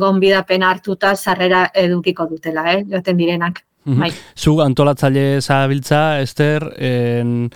gonbidapen 0.01 0.65
hartuta 0.67 1.15
zarrera 1.17 1.69
edukiko 1.75 2.27
dutela, 2.31 2.67
eh? 2.75 2.85
joten 2.91 3.21
direnak. 3.21 3.63
Mhm. 3.85 4.01
Bai. 4.01 4.11
Zu 4.37 4.59
antolatzaile 4.61 5.41
zabiltza, 5.41 6.21
Ester, 6.21 6.67
en, 6.77 7.51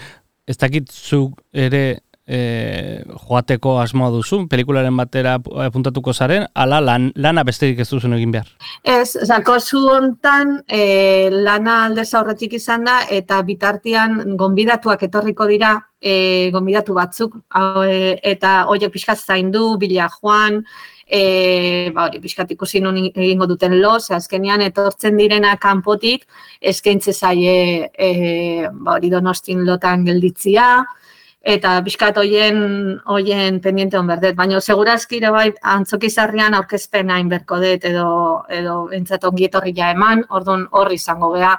ez 0.46 0.56
dakit 0.60 0.90
zu 0.92 1.26
ere 1.52 1.84
e, 2.26 3.02
joateko 3.26 3.78
asmoa 3.80 4.10
duzu, 4.14 4.44
pelikularen 4.48 4.96
batera 4.96 5.36
apuntatuko 5.66 6.14
zaren, 6.14 6.46
ala 6.54 6.80
lan, 6.80 7.10
lana 7.16 7.44
besterik 7.44 7.82
ez 7.84 7.88
duzun 7.90 8.16
egin 8.16 8.32
behar. 8.34 8.48
Ez, 8.82 9.16
zakozu 9.26 9.84
hontan 9.92 10.56
e, 10.68 11.30
lana 11.30 11.82
aldez 11.88 12.10
aurretik 12.14 12.56
izan 12.60 12.86
da 12.88 13.02
eta 13.10 13.42
bitartean 13.44 14.36
gonbidatuak 14.40 15.04
etorriko 15.08 15.48
dira 15.50 15.76
e, 16.04 16.50
gonbidatu 16.52 16.96
batzuk. 16.96 17.38
E, 17.88 18.18
eta 18.34 18.56
horiek 18.68 18.92
pixkat 18.92 19.20
zaindu, 19.20 19.64
bila 19.80 20.10
joan, 20.18 20.60
e, 21.08 21.90
ba, 21.94 22.08
hori, 22.08 22.20
pixkat 22.22 22.52
ikusi 22.54 22.82
nun 22.84 22.98
egingo 23.06 23.48
duten 23.48 23.78
lo, 23.80 23.96
ze 24.00 24.14
azkenean 24.16 24.64
etortzen 24.68 25.16
direna 25.20 25.56
kanpotik 25.60 26.26
eskaintze 26.60 27.14
zaie 27.14 27.88
e, 27.92 28.10
ba, 28.72 28.98
hori 28.98 29.10
donostin 29.12 29.64
lotan 29.66 30.04
gelditzia, 30.08 30.84
eta 31.44 31.76
pixkat 31.84 32.16
hoien 32.16 33.00
hoien 33.12 33.60
pendiente 33.60 33.98
on 33.98 34.08
berdet, 34.08 34.36
baina 34.36 34.60
segurazki 34.60 35.20
ere 35.20 35.30
bai 35.32 35.48
antzokizarrian 35.74 36.56
aurkezpen 36.56 37.12
hain 37.12 37.28
berko 37.28 37.60
dut 37.60 37.84
edo 37.84 38.08
edo 38.48 38.76
entzat 38.96 39.24
ongi 39.28 39.50
etorri 39.50 39.74
ja 39.76 39.90
eman, 39.92 40.24
ordun 40.30 40.68
hor 40.72 40.92
izango 40.92 41.34
gea 41.36 41.58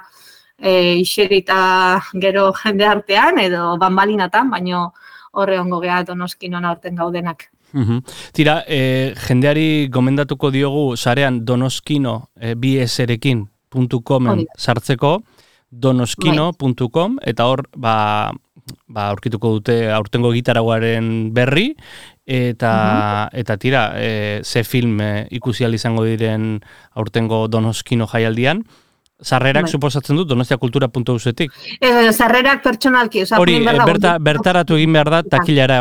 e, 0.58 0.96
iserita 1.00 2.02
gero 2.14 2.52
jende 2.52 2.86
artean 2.86 3.38
edo 3.38 3.76
banbalinatan, 3.78 4.50
baino 4.50 4.92
horre 5.32 5.58
ongo 5.60 5.80
gea 5.80 6.02
donoskin 6.04 6.54
ona 6.54 6.72
aurten 6.72 6.96
gaudenak. 6.96 7.50
Mhm. 7.72 8.00
Tira, 8.32 8.62
e, 8.66 9.14
jendeari 9.26 9.88
gomendatuko 9.92 10.50
diogu 10.50 10.96
sarean 10.96 11.44
donoskino 11.44 12.30
e, 12.40 12.54
bieserekin.comen 12.54 14.32
Hori 14.32 14.46
da. 14.46 14.56
sartzeko 14.56 15.18
donoskino.com 15.70 17.18
eta 17.26 17.46
hor 17.50 17.66
ba, 17.76 18.32
ba 18.88 19.08
aurkituko 19.10 19.56
dute 19.58 19.90
aurtengo 19.92 20.30
gitaragoaren 20.32 21.34
berri 21.34 21.74
eta 22.24 23.28
eta 23.32 23.56
tira 23.58 23.82
e, 23.98 24.40
ze 24.42 24.64
film 24.64 25.00
e, 25.00 25.26
ikusi 25.30 25.66
izango 25.66 26.04
diren 26.04 26.60
aurtengo 26.94 27.46
donoskino 27.48 28.06
jaialdian 28.06 28.64
Sarrerak 29.22 29.64
Bai. 29.64 29.72
suposatzen 29.72 30.16
dut 30.16 30.28
donostiakultura.usetik. 30.28 31.52
E, 31.80 32.12
zarrerak 32.12 32.62
pertsonalki, 32.62 33.22
oza, 33.22 33.38
Hori, 33.40 33.56
e, 33.62 33.64
da, 33.64 33.84
berta, 33.88 34.18
bertaratu 34.18 34.76
egin 34.76 34.92
behar 34.92 35.10
da 35.10 35.22
takilara 35.22 35.80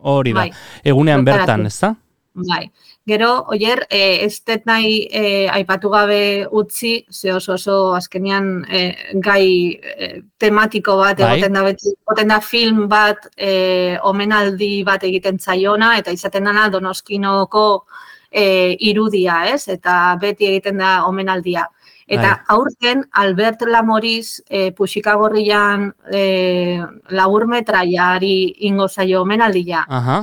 hori 0.00 0.32
da. 0.32 0.40
Bai. 0.40 0.50
Egunean 0.82 1.24
Bertaratu. 1.24 1.46
bertan, 1.46 1.66
ez 1.66 1.78
da? 1.80 1.94
Bai. 2.34 2.70
Gero, 3.06 3.44
oier, 3.52 3.84
e, 3.92 4.24
ez 4.24 4.40
dut 4.48 4.64
nahi 4.66 4.94
e, 5.12 5.46
aipatu 5.52 5.90
gabe 5.92 6.46
utzi, 6.50 7.04
ze 7.12 7.34
oso 7.34 7.52
oso 7.52 7.76
azkenean 7.94 8.64
e, 8.64 8.80
gai 9.20 9.76
e, 9.76 10.08
tematiko 10.40 10.96
bat 10.96 11.20
Bai. 11.20 11.34
egoten 11.36 11.52
da 11.52 11.62
beti, 11.68 11.92
egoten 11.92 12.32
da 12.32 12.40
film 12.40 12.88
bat 12.88 13.28
e, 13.36 13.98
omenaldi 14.02 14.82
bat 14.88 15.04
egiten 15.04 15.38
zaiona, 15.38 15.98
eta 15.98 16.16
izaten 16.16 16.48
dana 16.48 16.70
donoskinoko 16.72 17.84
e, 18.32 18.74
irudia, 18.80 19.44
ez? 19.52 19.68
Eta 19.68 20.16
beti 20.20 20.48
egiten 20.48 20.80
da 20.80 21.04
omenaldia. 21.06 21.68
Eta 22.06 22.30
Bai. 22.34 22.44
aurten 22.56 23.04
Albert 23.12 23.62
Lamoriz 23.68 24.42
e, 24.48 24.72
puxikagorrian 24.76 25.88
e, 26.12 26.82
laburmetraiari 27.08 28.66
ingo 28.68 28.88
zaio 28.88 29.22
omenaldia 29.22 29.86
Aha. 29.88 30.18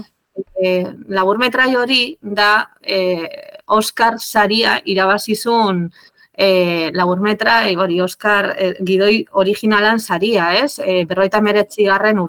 e, 0.55 0.85
laburmetrai 1.09 1.75
hori 1.75 2.03
da 2.21 2.69
e, 2.81 3.25
Oscar 3.65 4.19
saria 4.19 4.79
irabazizun 4.85 5.87
e, 6.41 6.91
laburmetrai, 6.93 7.75
hori 7.75 7.99
Oscar 8.01 8.51
e, 8.57 8.73
gidoi 8.81 9.25
originalan 9.31 9.99
saria, 9.99 10.51
ez? 10.57 10.79
E, 10.79 11.03
berroita 11.05 11.41
meretzi 11.41 11.85
garren 11.85 12.19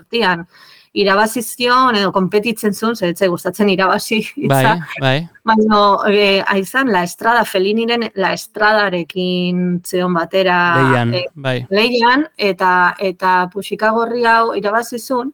Irabazizion 0.93 1.97
edo 1.97 2.11
kompetitzen 2.13 2.75
zuen, 2.77 2.97
zeretze 2.97 3.29
gustatzen 3.33 3.71
irabazi 3.73 4.19
Bai, 4.53 4.77
bai. 5.01 5.15
baina 5.49 5.79
e, 6.13 6.27
aizan 6.55 6.93
La 6.93 7.03
Estrada, 7.09 7.47
Feliniren 7.49 8.11
La 8.21 8.35
Estradarekin 8.37 9.81
zeon 9.89 10.13
batera 10.15 10.59
Leian, 10.77 11.15
e, 11.15 11.23
bai. 11.35 11.57
leian 11.71 12.27
eta 12.37 12.73
eta 13.01 13.37
puxikagorri 13.55 14.27
hau 14.29 14.53
irabazizun 14.59 15.33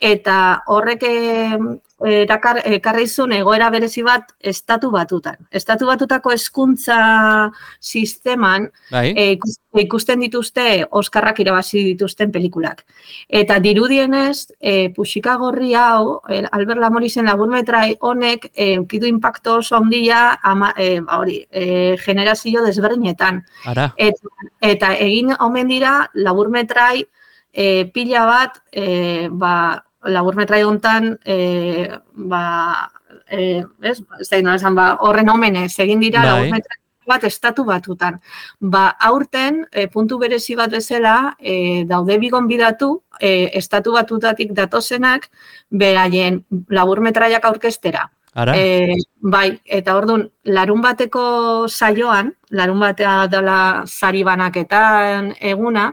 eta 0.00 0.36
horrek 0.66 1.02
eh, 1.08 1.58
erakar, 2.06 2.62
ekarri 2.64 3.06
zuen 3.08 3.32
egoera 3.32 3.70
berezi 3.70 4.02
bat 4.02 4.32
estatu 4.40 4.90
batutan. 4.90 5.36
Estatu 5.50 5.86
batutako 5.86 6.30
hezkuntza 6.32 7.50
sisteman 7.80 8.70
Bai. 8.90 9.12
eh, 9.16 9.32
ikus- 9.36 9.58
ikusten 9.80 10.20
dituzte 10.20 10.86
Oskarrak 10.90 11.38
irabazi 11.40 11.84
dituzten 11.84 12.32
pelikulak. 12.32 12.84
Eta 13.28 13.58
dirudienez, 13.60 14.48
e, 14.60 14.90
puxikagorri 14.90 15.74
hau, 15.74 16.20
eh, 16.28 16.42
Albert 16.50 16.80
Lamorizen 16.80 17.26
laburmetrai 17.26 17.96
honek 18.00 18.50
eh, 18.54 18.74
eukidu 18.74 19.06
impacto 19.06 19.56
oso 19.56 19.76
handia 19.76 20.38
ama, 20.42 20.72
eh, 20.76 21.00
ba 21.00 21.18
hori, 21.18 21.46
eh, 21.50 21.96
generazio 22.04 22.64
desberdinetan. 22.64 23.44
Ara. 23.66 23.92
Eta, 23.96 24.28
eta 24.60 24.94
egin 24.96 25.34
omen 25.38 25.68
dira 25.68 26.10
laburmetrai 26.14 27.04
e, 27.52 27.84
pila 27.92 28.24
bat 28.26 28.62
e, 28.72 29.28
ba, 29.30 29.84
laburmetrai 30.04 30.62
hontan 30.64 31.18
e, 31.24 31.88
ba, 32.14 32.90
e, 33.28 33.64
ez, 33.82 33.98
ez 34.20 34.28
da 34.28 34.42
nola 34.42 34.56
esan, 34.56 34.76
ba, 34.78 34.94
horren 35.06 35.28
omenez 35.28 35.72
egin 35.78 36.00
dira 36.00 36.22
Bai. 36.22 36.30
laburmetrai 36.30 36.80
bat 37.10 37.24
estatu 37.26 37.64
batutan. 37.66 38.20
Ba, 38.60 38.84
aurten, 39.10 39.64
e, 39.72 39.86
puntu 39.90 40.18
berezi 40.20 40.56
bat 40.58 40.70
bezala, 40.70 41.34
e, 41.40 41.84
daude 41.88 42.18
bigon 42.22 42.46
bidatu, 42.50 42.92
e, 43.18 43.50
estatu 43.58 43.96
batutatik 43.96 44.54
datozenak, 44.56 45.28
beraien 45.70 46.42
laburmetraiak 46.68 47.44
aurkestera. 47.50 48.06
Ara. 48.34 48.54
E, 48.54 48.94
bai, 49.20 49.58
eta 49.66 49.96
orduan, 49.98 50.28
larun 50.44 50.82
bateko 50.84 51.22
saioan, 51.68 52.30
larun 52.54 52.78
batea 52.78 53.26
dela 53.32 53.60
sari 53.86 54.22
banaketan 54.22 55.32
eguna, 55.40 55.90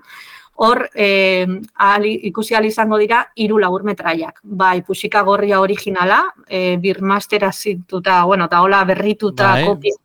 hor 0.57 0.89
e, 0.95 1.45
ahal, 1.75 2.05
ikusi 2.05 2.55
ahal 2.55 2.65
izango 2.65 2.97
dira 2.97 3.21
hiru 3.35 3.59
laburmetraiak. 3.61 4.41
Bai, 4.43 4.81
pusika 4.81 5.21
gorria 5.21 5.61
originala, 5.61 6.23
e, 6.47 6.77
birmastera 6.81 7.51
zintuta, 7.51 8.23
bueno, 8.25 8.45
eta 8.49 8.61
hola 8.65 8.83
berrituta 8.85 9.51
Bai. 9.53 9.65
kopia. 9.65 9.99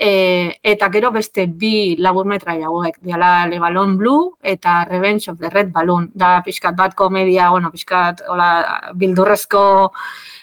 E, 0.00 0.56
eta 0.64 0.88
gero 0.88 1.10
beste 1.12 1.44
bi 1.46 1.96
laburmetrai 2.00 2.62
hauek, 2.64 3.02
diala 3.04 3.46
Le 3.46 3.58
Ballon 3.60 3.98
Blue 3.98 4.36
eta 4.40 4.84
Revenge 4.88 5.28
of 5.30 5.38
the 5.38 5.50
Red 5.50 5.72
Balloon. 5.72 6.10
Da 6.14 6.40
pixkat 6.44 6.76
bat 6.76 6.94
komedia, 6.96 7.50
bueno, 7.50 7.70
pixkat 7.70 8.22
hola, 8.28 8.50
bildurrezko 8.96 9.62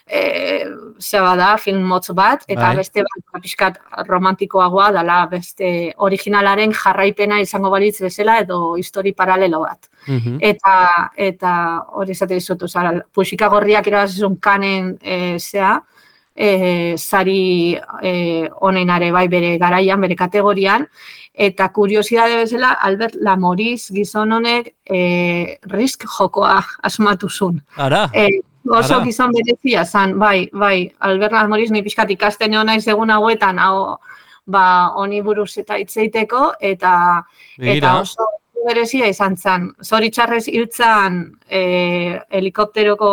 e, 0.08 0.66
zeba 1.00 1.36
da, 1.36 1.50
film 1.58 1.84
motz 1.88 2.10
bat, 2.16 2.44
eta 2.48 2.62
Bai. 2.62 2.76
beste 2.80 3.04
bat 3.06 3.42
pixkat 3.44 3.80
romantikoagoa 4.08 4.92
dala 4.96 5.20
beste 5.32 5.94
originalaren 6.08 6.74
jarraipena 6.74 7.42
izango 7.44 7.70
balitz 7.74 8.00
bezala 8.02 8.40
edo 8.44 8.78
histori 8.78 9.14
paralelo 9.14 9.62
bat. 9.66 9.90
Mhm. 10.08 10.40
Eta 10.40 11.12
eta 11.30 11.54
hori 12.00 12.16
esate 12.16 12.40
dizut, 12.40 12.64
osea, 12.64 12.94
puxika 13.14 13.50
gorriak 13.52 13.88
irabazizun 13.88 14.40
kanen 14.40 14.98
e, 15.02 15.38
zea, 15.40 15.78
e, 16.36 16.96
sari 16.98 17.78
e, 18.02 18.50
onenare 18.62 19.12
bai 19.12 19.28
bere 19.28 19.58
garaian, 19.58 20.02
bere 20.02 20.16
kategorian, 20.16 20.88
eta 21.34 21.70
kuriosidade 21.70 22.38
bezala, 22.44 22.72
Albert 22.82 23.18
Lamoriz 23.22 23.90
gizon 23.94 24.32
honek 24.34 24.74
e, 24.86 25.58
risk 25.74 26.06
jokoa 26.18 26.62
asmatu 26.82 27.30
zuen. 27.30 27.62
Ara. 27.78 28.08
E, 28.14 28.42
oso 28.74 29.02
gizon 29.04 29.32
berezia 29.36 29.86
zan, 29.86 30.18
bai, 30.20 30.50
bai, 30.52 30.92
Albert 31.00 31.34
Lamoriz 31.34 31.70
ni 31.72 31.84
pixkat 31.84 32.12
ikasten 32.16 32.54
egon 32.54 32.68
naiz 32.72 32.88
egun 32.88 33.12
hauetan, 33.14 33.60
hau, 33.60 33.98
ba, 34.46 34.66
honi 34.96 35.22
buruz 35.22 35.52
eta 35.58 35.78
hitzeiteko, 35.78 36.54
eta 36.60 36.94
Begira. 37.58 37.78
eta 37.78 37.94
oso 38.02 38.28
berezia 38.68 39.08
izan 39.08 39.38
zen. 39.38 39.72
Zoritxarrez 39.84 40.48
hiltzan 40.52 41.22
e, 41.48 42.20
helikopteroko 42.30 43.10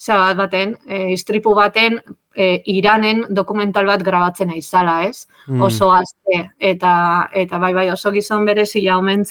zera 0.00 0.30
bat 0.30 0.36
baten, 0.44 0.76
e, 0.86 1.12
istripu 1.14 1.54
baten, 1.54 2.00
e, 2.34 2.62
Iranen 2.66 3.24
dokumental 3.30 3.86
bat 3.86 4.02
grabatzen 4.02 4.50
aizala, 4.50 5.04
ez? 5.06 5.26
Mm. 5.46 5.62
Oso 5.62 5.90
azte, 5.94 6.40
eta, 6.58 6.94
eta 7.32 7.60
bai, 7.62 7.72
bai, 7.76 7.88
oso 7.92 8.12
gizon 8.12 8.44
berezia 8.44 8.98
omen 8.98 9.24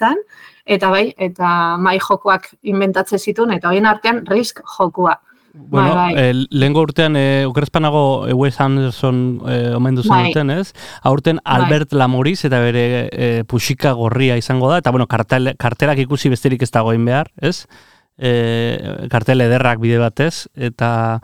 eta 0.65 0.89
bai, 0.89 1.13
eta 1.17 1.77
mai 1.77 1.99
jokoak 1.99 2.47
inventatzen 2.61 3.19
zituen, 3.19 3.51
eta 3.51 3.69
horien 3.69 3.85
artean 3.85 4.25
risk 4.25 4.61
jokua. 4.77 5.19
Bueno, 5.55 5.93
bai, 5.93 6.15
bai. 6.15 6.23
eh, 6.23 6.45
lehengo 6.49 6.81
urtean, 6.81 7.15
eh, 7.15 7.45
okrezpanago 7.45 8.27
eh, 8.27 8.33
Wes 8.33 8.59
Anderson 8.59 9.39
eh, 9.47 9.73
omendu 9.75 10.01
Bai. 10.07 10.23
zenuten, 10.33 10.49
ez? 10.49 10.73
Aurten 11.03 11.39
Albert 11.45 11.93
Lamoriz 11.93 12.43
eta 12.45 12.59
bere 12.59 13.09
eh, 13.11 13.43
pusika 13.45 13.91
gorria 13.93 14.35
izango 14.37 14.71
da, 14.71 14.79
eta 14.81 14.89
bueno, 14.89 15.05
kartel, 15.07 15.53
kartelak 15.61 15.99
ikusi 15.99 16.29
besterik 16.33 16.63
ez 16.65 16.71
dagoen 16.73 17.05
behar, 17.05 17.29
ez? 17.37 17.67
Eh, 18.17 19.07
kartel 19.13 19.41
ederrak 19.45 19.79
bide 19.79 19.99
batez, 20.01 20.47
eta 20.55 21.21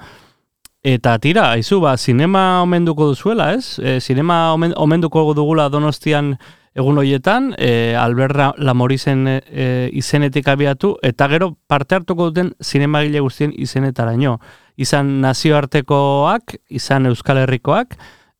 eta 0.86 1.18
tira, 1.20 1.50
aizu, 1.58 1.82
ba, 1.82 1.98
sinema 1.98 2.62
omenduko 2.62 3.10
duzuela, 3.10 3.54
ez? 3.58 3.80
Eh, 3.82 3.98
sinema 4.00 4.54
omen, 4.54 4.74
omenduko 4.78 5.26
dugula 5.34 5.70
donostian 5.74 6.36
egun 6.80 6.98
horietan, 7.02 7.54
e, 7.58 7.96
Albert 8.00 8.36
Ra- 8.36 8.54
Lamorizen 8.58 9.26
e, 9.28 9.90
izenetik 9.94 10.48
abiatu, 10.48 10.96
eta 11.04 11.28
gero 11.32 11.52
parte 11.68 11.98
hartuko 12.00 12.30
duten 12.30 12.54
zinemagile 12.64 13.20
guztien 13.26 13.54
izenetaraino. 13.56 14.38
Izan 14.80 15.20
nazioartekoak, 15.22 16.56
izan 16.70 17.10
Euskal 17.12 17.44
Herrikoak, 17.44 17.98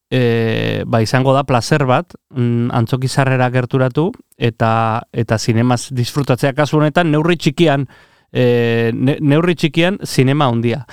e, 0.10 0.84
ba, 0.88 1.02
izango 1.04 1.34
da 1.36 1.44
placer 1.44 1.86
bat, 1.86 2.16
mm, 2.32 2.72
antzoki 2.74 3.08
sarrera 3.08 3.50
gerturatu, 3.54 4.10
eta 4.38 4.72
eta 5.12 5.38
zinemaz 5.38 5.90
disfrutatzea 5.92 6.56
kasu 6.58 6.80
honetan, 6.80 7.12
neurri 7.12 7.38
txikian, 7.38 7.86
e, 8.32 8.92
ne, 8.94 9.18
neurri 9.22 9.56
txikian, 9.56 10.00
zinema 10.06 10.48
handia. 10.50 10.86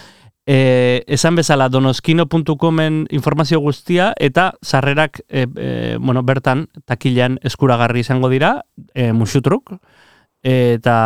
E, 0.46 1.02
esan 1.10 1.34
bezala 1.34 1.68
donoskino.comen 1.68 3.06
informazio 3.10 3.58
guztia 3.60 4.12
eta 4.16 4.52
sarrerak 4.62 5.20
e, 5.28 5.46
e, 5.56 5.96
bueno, 5.98 6.22
bertan 6.22 6.68
takilean 6.86 7.40
eskuragarri 7.42 8.04
izango 8.06 8.30
dira, 8.30 8.60
e, 8.94 9.10
musutruk, 9.12 9.74
eta 10.46 10.96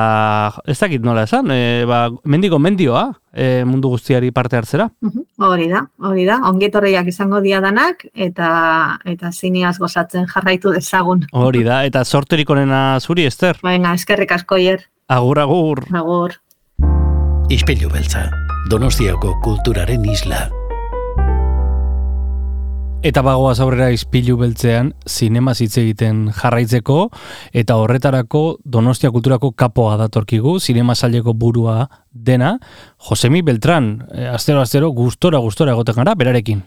ez 0.68 0.76
dakit 0.76 1.00
nola 1.00 1.24
esan, 1.24 1.48
e, 1.54 1.86
ba, 1.88 2.10
mendigo 2.28 2.58
mendioa 2.60 3.06
e, 3.32 3.64
mundu 3.64 3.88
guztiari 3.88 4.30
parte 4.36 4.58
hartzera. 4.58 4.90
Mhm, 5.00 5.24
Hori 5.40 5.70
da, 5.70 5.86
hori 6.04 6.26
da. 6.28 6.36
Ongetorriak 6.50 7.06
izango 7.08 7.40
dia 7.40 7.62
danak 7.64 8.04
eta 8.12 8.98
eta 9.08 9.32
zineaz 9.32 9.78
gozatzen 9.80 10.26
jarraitu 10.28 10.74
dezagun. 10.74 11.24
Hori 11.32 11.64
da, 11.64 11.80
eta 11.88 12.04
sorterik 12.04 12.50
onena 12.50 13.00
zuri, 13.00 13.24
Ester. 13.24 13.56
Venga, 13.64 13.94
eskerrik 13.96 14.36
asko 14.36 14.60
hier. 14.60 14.84
Agur, 15.08 15.40
agur. 15.40 15.86
Agur. 15.96 16.36
Ispilu 17.50 17.88
beltza, 17.90 18.28
Donostiako 18.68 19.38
kulturaren 19.40 20.02
isla. 20.04 20.50
Eta 23.00 23.22
bagoaz 23.24 23.56
aurrera 23.64 23.88
izpilu 23.94 24.36
beltzean, 24.36 24.90
zinema 25.08 25.54
hitz 25.56 25.78
egiten 25.80 26.26
jarraitzeko, 26.36 27.08
eta 27.56 27.78
horretarako 27.80 28.58
Donostia 28.64 29.08
Kulturako 29.10 29.52
kapoa 29.56 29.96
datorkigu, 29.96 30.58
zinema 30.60 30.94
saileko 30.94 31.32
burua 31.32 31.86
dena, 32.12 32.58
Josemi 33.08 33.40
Beltran, 33.40 33.94
e, 34.12 34.28
astero 34.28 34.60
astero 34.60 34.92
gustora 34.92 35.40
gustora 35.40 35.72
egoten 35.72 35.96
gara, 36.02 36.14
berarekin. 36.14 36.60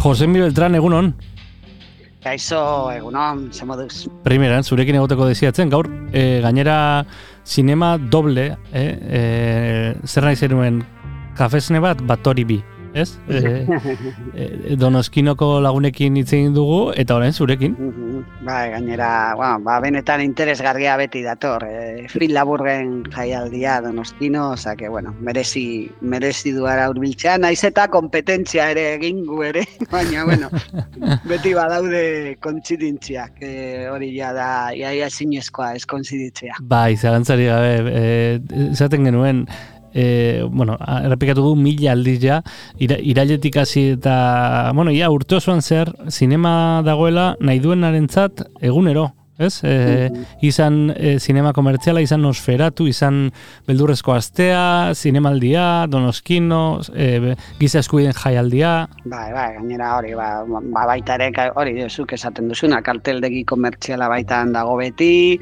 Josemi 0.00 0.40
Beltran, 0.40 0.74
egunon, 0.74 1.14
Kaixo, 2.24 2.90
egunon, 2.92 3.50
ze 3.52 3.64
moduz. 3.64 4.08
primeran, 4.24 4.64
zurekin 4.64 4.96
egoteko 4.96 5.26
desiatzen, 5.28 5.70
gaur, 5.72 5.88
e, 6.12 6.40
gainera 6.40 7.04
zinema 7.44 7.98
doble, 7.98 8.56
e, 8.72 8.82
e, 9.18 9.20
zer 10.04 10.24
nahi 10.24 10.36
zenuen, 10.36 10.82
kafesne 11.36 11.80
bat, 11.80 12.00
bat 12.04 12.28
bi, 12.46 12.62
ez? 12.94 13.18
E, 13.28 13.66
e, 14.34 14.76
donoskinoko 14.82 15.60
lagunekin 15.62 16.16
hitz 16.20 16.32
egin 16.32 16.54
dugu, 16.54 16.80
eta 16.98 17.16
orain 17.16 17.32
zurekin. 17.32 17.76
Bai, 18.44 18.70
gainera, 18.72 19.34
bueno, 19.36 19.60
ba, 19.64 19.78
benetan 19.80 20.22
interesgarria 20.24 20.96
beti 21.00 21.22
dator. 21.24 21.64
E, 21.68 22.06
Fril 22.10 22.34
laburgen 22.34 23.04
jaialdia 23.12 23.80
donostino, 23.84 24.50
oza 24.56 24.76
que, 24.76 24.88
bueno, 24.88 25.14
merezi, 25.20 25.90
merezi 26.00 26.54
duara 26.56 26.88
urbiltzea, 26.92 27.38
naiz 27.38 27.62
eta 27.64 27.88
kompetentzia 27.92 28.70
ere 28.74 28.86
egin 28.96 29.24
gu 29.28 29.42
ere, 29.50 29.64
baina, 29.94 30.24
bueno, 30.28 30.50
beti 31.30 31.54
badaude 31.56 32.36
kontzidintziak, 32.44 33.42
e, 33.42 33.88
hori 33.90 34.12
ja 34.16 34.32
da, 34.36 34.50
iaia 34.76 35.10
zinezkoa 35.10 35.74
ez 35.78 35.84
kontziditzea. 35.90 36.60
Bai, 36.70 36.96
zalantzari 36.96 37.50
gabe, 37.50 38.40
esaten 38.70 39.06
genuen, 39.08 39.46
e, 39.94 40.42
bueno, 40.48 40.76
errepikatu 40.80 41.44
du 41.44 41.54
mila 41.56 41.92
aldiz 41.92 42.18
ja, 42.22 42.40
ira, 42.78 42.98
irailetik 42.98 43.56
hasi 43.62 43.90
eta, 43.96 44.72
bueno, 44.74 44.94
ja, 44.94 45.10
urte 45.10 45.40
osoan 45.40 45.62
zer, 45.62 45.92
zinema 46.08 46.82
dagoela 46.86 47.34
nahi 47.40 47.60
duenarentzat 47.62 48.46
egunero, 48.60 49.10
ez? 49.40 49.60
E, 49.64 50.10
izan 50.44 50.90
e, 50.92 51.14
zinema 51.18 51.52
komertziala, 51.56 52.02
izan 52.04 52.22
nosferatu, 52.24 52.86
izan 52.90 53.22
beldurrezko 53.68 54.12
astea, 54.12 54.92
zinemaldia, 54.94 55.86
donoskino, 55.90 56.80
e, 56.92 57.34
giza 57.60 57.80
eskubiden 57.80 58.16
jaialdia, 58.16 58.74
Bai, 59.04 59.30
bai, 59.32 59.48
gainera 59.56 59.94
hori, 59.96 60.12
ba, 60.18 60.28
ba 60.44 60.84
baita 60.92 61.16
ere, 61.16 61.32
hori, 61.56 61.74
zuk 61.88 62.12
esaten 62.16 62.52
duzuna, 62.52 62.82
karteldegi 62.84 63.44
komertziala 63.48 64.10
baitan 64.12 64.52
dago 64.56 64.76
beti, 64.80 65.40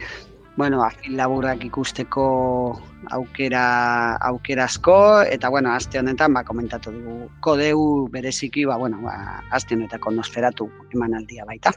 bueno, 0.58 0.82
afil 0.82 1.14
laburrak 1.16 1.62
ikusteko 1.68 2.22
aukera 3.14 4.16
aukerazko 4.30 4.96
eta 5.22 5.52
bueno, 5.54 5.70
aste 5.70 6.00
honetan 6.00 6.34
ba 6.34 6.42
komentatu 6.42 6.90
dugu 6.96 7.30
kodeu 7.40 8.08
bereziki 8.10 8.66
ba 8.66 8.76
bueno, 8.76 8.98
ba 9.06 9.14
aste 9.54 9.78
honetako 9.78 10.10
nosferatu 10.18 10.66
emanaldia 10.92 11.46
baita. 11.46 11.72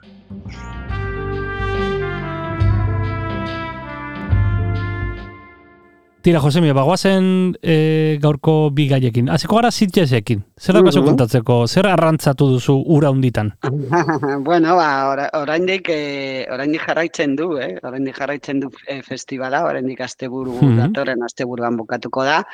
Tira, 6.22 6.38
Josemi, 6.40 6.70
bagoazen 6.78 7.56
e, 7.66 8.18
gaurko 8.22 8.70
bi 8.78 8.84
gaiekin. 8.92 9.30
Hasiko 9.34 9.56
gara 9.58 9.72
zitzesekin. 9.72 10.44
Zer 10.60 10.76
da 10.76 10.82
Mhm. 10.84 11.06
kontatzeko? 11.06 11.66
Zer 11.68 11.88
arrantzatu 11.88 12.48
duzu 12.48 12.76
ura 12.86 13.10
hunditan? 13.10 13.50
bueno, 14.46 14.76
ba 14.76 15.10
ora, 15.10 15.30
oraindik 15.34 15.90
eh, 15.90 16.46
oraindik 16.52 16.82
jarraitzen 16.86 17.36
du, 17.36 17.58
eh? 17.58 17.80
Oraindik 17.82 18.16
jarraitzen 18.20 18.60
du 18.60 18.70
eh, 18.88 19.02
festivala, 19.02 19.64
oraindik 19.66 20.00
asteburu 20.02 20.60
Mhm. 20.62 20.78
datorren 20.78 21.24
asteburuan 21.24 21.76
bukatuko 21.78 22.24
da. 22.24 22.46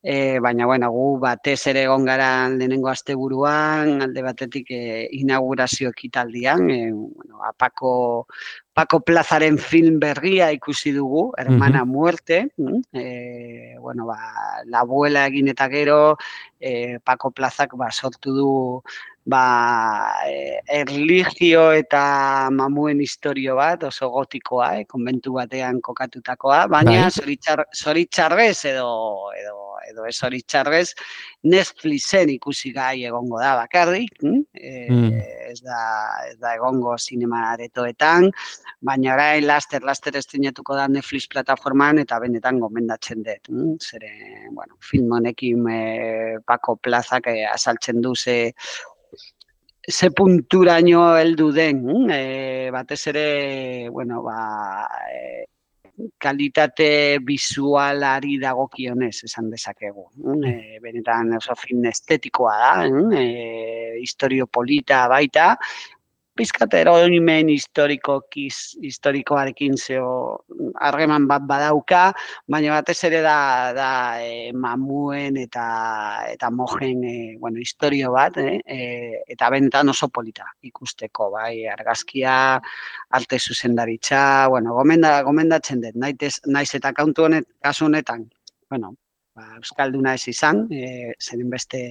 E, 0.00 0.38
baina, 0.38 0.64
bueno, 0.64 0.92
gu 0.92 1.18
batez 1.18 1.66
ere 1.66 1.82
egon 1.82 2.04
gara 2.04 2.48
lehenengo 2.48 2.88
asteburuan, 2.88 4.00
alde 4.02 4.22
batetik 4.22 4.70
e, 4.70 5.08
inaugurazio 5.10 5.90
ekitaldian, 5.90 6.70
e, 6.70 6.92
bueno, 6.92 7.42
apako, 7.48 8.26
Paco 8.78 9.00
Plazaren 9.00 9.56
film 9.58 9.98
berria 9.98 10.52
ikusi 10.54 10.92
dugu, 10.94 11.32
Hermana 11.36 11.84
Muerte, 11.84 12.52
mm, 12.56 12.80
e, 12.94 13.74
bueno, 13.80 14.06
ba, 14.06 14.18
la 14.70 14.84
abuela 14.86 15.24
egin 15.26 15.48
eta 15.50 15.66
gero, 15.72 16.14
e, 16.60 17.00
Paco 17.02 17.32
Plazak 17.34 17.74
ba, 17.74 17.90
sortu 17.90 18.36
du 18.36 18.52
ba, 19.26 20.22
e, 20.30 20.60
erligio 20.78 21.72
eta 21.74 22.50
mamuen 22.54 23.02
historio 23.02 23.58
bat, 23.58 23.82
oso 23.90 24.12
gotikoa, 24.14 24.70
eh, 24.78 24.86
konbentu 24.86 25.34
batean 25.40 25.82
kokatutakoa, 25.82 26.68
baina 26.70 27.08
Bai. 27.08 27.10
zoritzar, 27.10 27.66
zoritzarrez 27.74 28.64
edo, 28.76 28.88
edo, 29.42 29.58
edo 29.90 30.06
ez 30.08 30.16
zoritzarrez 30.16 30.92
Netflixen 31.44 32.30
ikusi 32.34 32.72
gai 32.72 33.04
egongo 33.08 33.40
da 33.40 33.54
bakarrik, 33.62 34.14
mm? 34.22 34.42
e, 34.54 34.74
Mm. 34.88 35.20
ez, 35.50 35.60
da, 35.64 35.80
ez 36.30 36.36
da 36.40 36.54
egongo 36.56 36.96
sinema 36.98 37.42
aretoetan, 37.52 38.28
baina 38.80 39.14
orain 39.14 39.46
laster 39.46 39.84
laster 39.84 40.16
estrenatuko 40.16 40.76
da 40.76 40.86
Netflix 40.88 41.28
plataforman 41.28 41.98
eta 42.04 42.18
benetan 42.22 42.60
gomendatzen 42.60 43.24
dut. 43.26 43.50
Mm? 43.50 43.74
Zere, 43.80 44.12
bueno, 44.52 44.78
film 44.80 45.12
honekin 45.18 45.68
e, 45.72 45.80
Paco 46.46 46.76
Plazak 46.76 47.28
e, 47.32 47.44
azaltzen 47.46 48.00
du 48.02 48.14
ze 48.16 48.38
ze 49.88 50.10
punturaino 50.10 51.16
heldu 51.16 51.50
den, 51.52 51.84
mm? 51.84 52.10
e, 52.10 52.70
batez 52.70 53.06
ere, 53.08 53.88
bueno, 53.90 54.22
ba, 54.22 54.88
e, 55.08 55.46
kalitate 56.18 57.18
visualari 57.26 58.38
dagokionez 58.42 59.24
esan 59.26 59.50
dezakegu. 59.50 60.06
E, 60.46 60.78
benetan 60.82 61.34
oso 61.38 61.56
film 61.58 61.86
estetikoa 61.90 62.56
da, 62.58 62.72
mm? 62.88 63.12
e, 63.12 64.00
historio 64.02 64.46
polita 64.46 65.06
baita, 65.10 65.54
pizkat 66.38 66.74
eroimen 66.78 67.50
historikokiz, 67.50 68.78
historikoarekin 68.84 69.74
zeo 69.78 70.10
harreman 70.86 71.26
bat 71.30 71.42
badauka, 71.48 72.02
baina 72.46 72.76
batez 72.76 72.96
ere 73.08 73.22
da, 73.24 73.38
da 73.76 73.90
e, 74.22 74.52
mamuen 74.54 75.40
eta 75.42 75.66
eta 76.30 76.50
mojen 76.54 77.02
e, 77.04 77.16
bueno, 77.42 77.58
historio 77.58 78.12
bat, 78.14 78.38
eh? 78.42 78.60
e, 78.62 78.78
eta 79.34 79.50
bentan 79.54 79.90
oso 79.94 80.10
polita 80.14 80.46
ikusteko, 80.70 81.30
bai, 81.34 81.66
argazkia, 81.74 82.36
arte 83.18 83.38
zuzendaritza, 83.38 84.22
bueno, 84.54 84.78
gomenda, 84.78 85.18
gomendatzen 85.26 85.82
dut, 85.84 85.98
naiz, 85.98 86.38
naiz 86.46 86.70
eta 86.78 86.94
kantu 86.96 87.28
honet, 87.28 87.50
kasu 87.64 87.88
honetan, 87.90 88.28
bueno, 88.70 88.94
ba, 89.34 89.54
Euskalduna 89.58 90.14
ez 90.18 90.28
izan, 90.30 90.66
e, 90.70 91.14
zeren 91.18 91.50
beste 91.50 91.82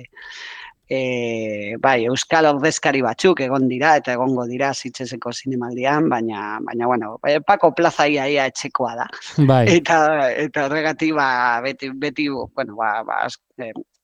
e, 0.89 1.76
bai, 1.84 2.06
Euskal 2.08 2.47
ordezkari 2.52 3.02
batzuk 3.06 3.41
egon 3.45 3.67
dira 3.71 3.95
eta 4.00 4.13
egongo 4.15 4.47
dira 4.50 4.71
zitzezeko 4.73 5.34
zinemaldian, 5.34 6.08
baina, 6.10 6.60
baina 6.63 6.88
bueno, 6.88 7.17
bai, 7.23 7.38
Pako 7.43 7.73
Plaza 7.76 8.08
ia, 8.08 8.28
ia 8.32 8.47
etxekoa 8.52 8.95
da. 9.02 9.10
Bai, 9.50 9.65
Eta, 9.78 10.00
eta 10.47 10.65
horregatik, 10.67 11.13
ba, 11.17 11.28
beti, 11.65 11.91
beti, 11.91 12.30
bueno, 12.30 12.76
ba, 12.80 13.04
ba, 13.08 13.26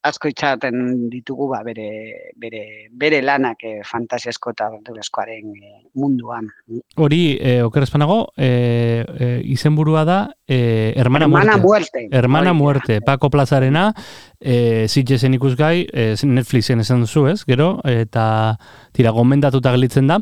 asko 0.04 0.28
itxaten 0.28 1.08
ditugu 1.12 1.48
ba, 1.52 1.62
bere, 1.64 2.34
bere, 2.40 2.64
bere 2.92 3.22
lanak 3.24 3.64
eh, 3.64 3.80
fantasiasko 3.88 4.52
eta 4.52 4.68
abenturazkoaren 4.68 5.54
eh, 5.56 5.80
munduan. 6.00 6.50
hori, 6.98 7.38
e, 7.40 7.62
oker 7.64 7.86
espanago, 7.86 8.34
e, 8.36 9.06
e, 9.08 9.30
izenburua 9.56 10.04
da, 10.06 10.20
e, 10.48 10.94
Hermana, 10.98 11.26
Hermana 11.26 11.58
Muerte. 11.58 11.68
muerte. 11.68 12.08
Hermana. 12.12 12.54
Muerte, 12.54 13.02
Paco 13.02 13.30
Plazarena, 13.30 13.94
e, 14.40 14.88
zitzesen 14.90 15.34
ikusgai, 15.40 15.88
e, 15.92 16.14
Netflixen 16.24 16.84
esan 16.84 17.02
duzu, 17.06 17.28
ez, 17.32 17.44
gero, 17.46 17.78
eta 17.88 18.58
tira, 18.92 19.12
gomendatuta 19.16 19.72
gelitzen 19.72 20.12
da. 20.12 20.20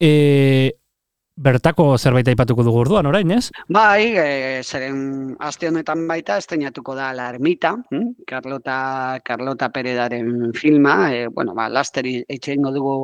E, 0.00 0.76
bertako 1.36 1.98
zerbait 1.98 2.28
aipatuko 2.32 2.64
dugu 2.64 2.80
orduan, 2.80 3.06
orain, 3.06 3.30
ez? 3.36 3.50
Bai, 3.68 4.16
e, 4.16 4.62
zeren 4.64 5.36
aste 5.44 5.68
honetan 5.68 6.06
baita 6.08 6.38
estrenatuko 6.40 6.94
da 6.96 7.10
La 7.16 7.28
Ermita, 7.34 7.74
hm? 7.90 8.24
Carlota, 8.26 9.20
Carlota 9.24 9.68
Peredaren 9.72 10.54
filma, 10.56 11.12
e, 11.12 11.26
bueno, 11.28 11.54
ba, 11.54 11.68
laster 11.68 12.08
itxeingo 12.08 12.72
dugu 12.72 12.96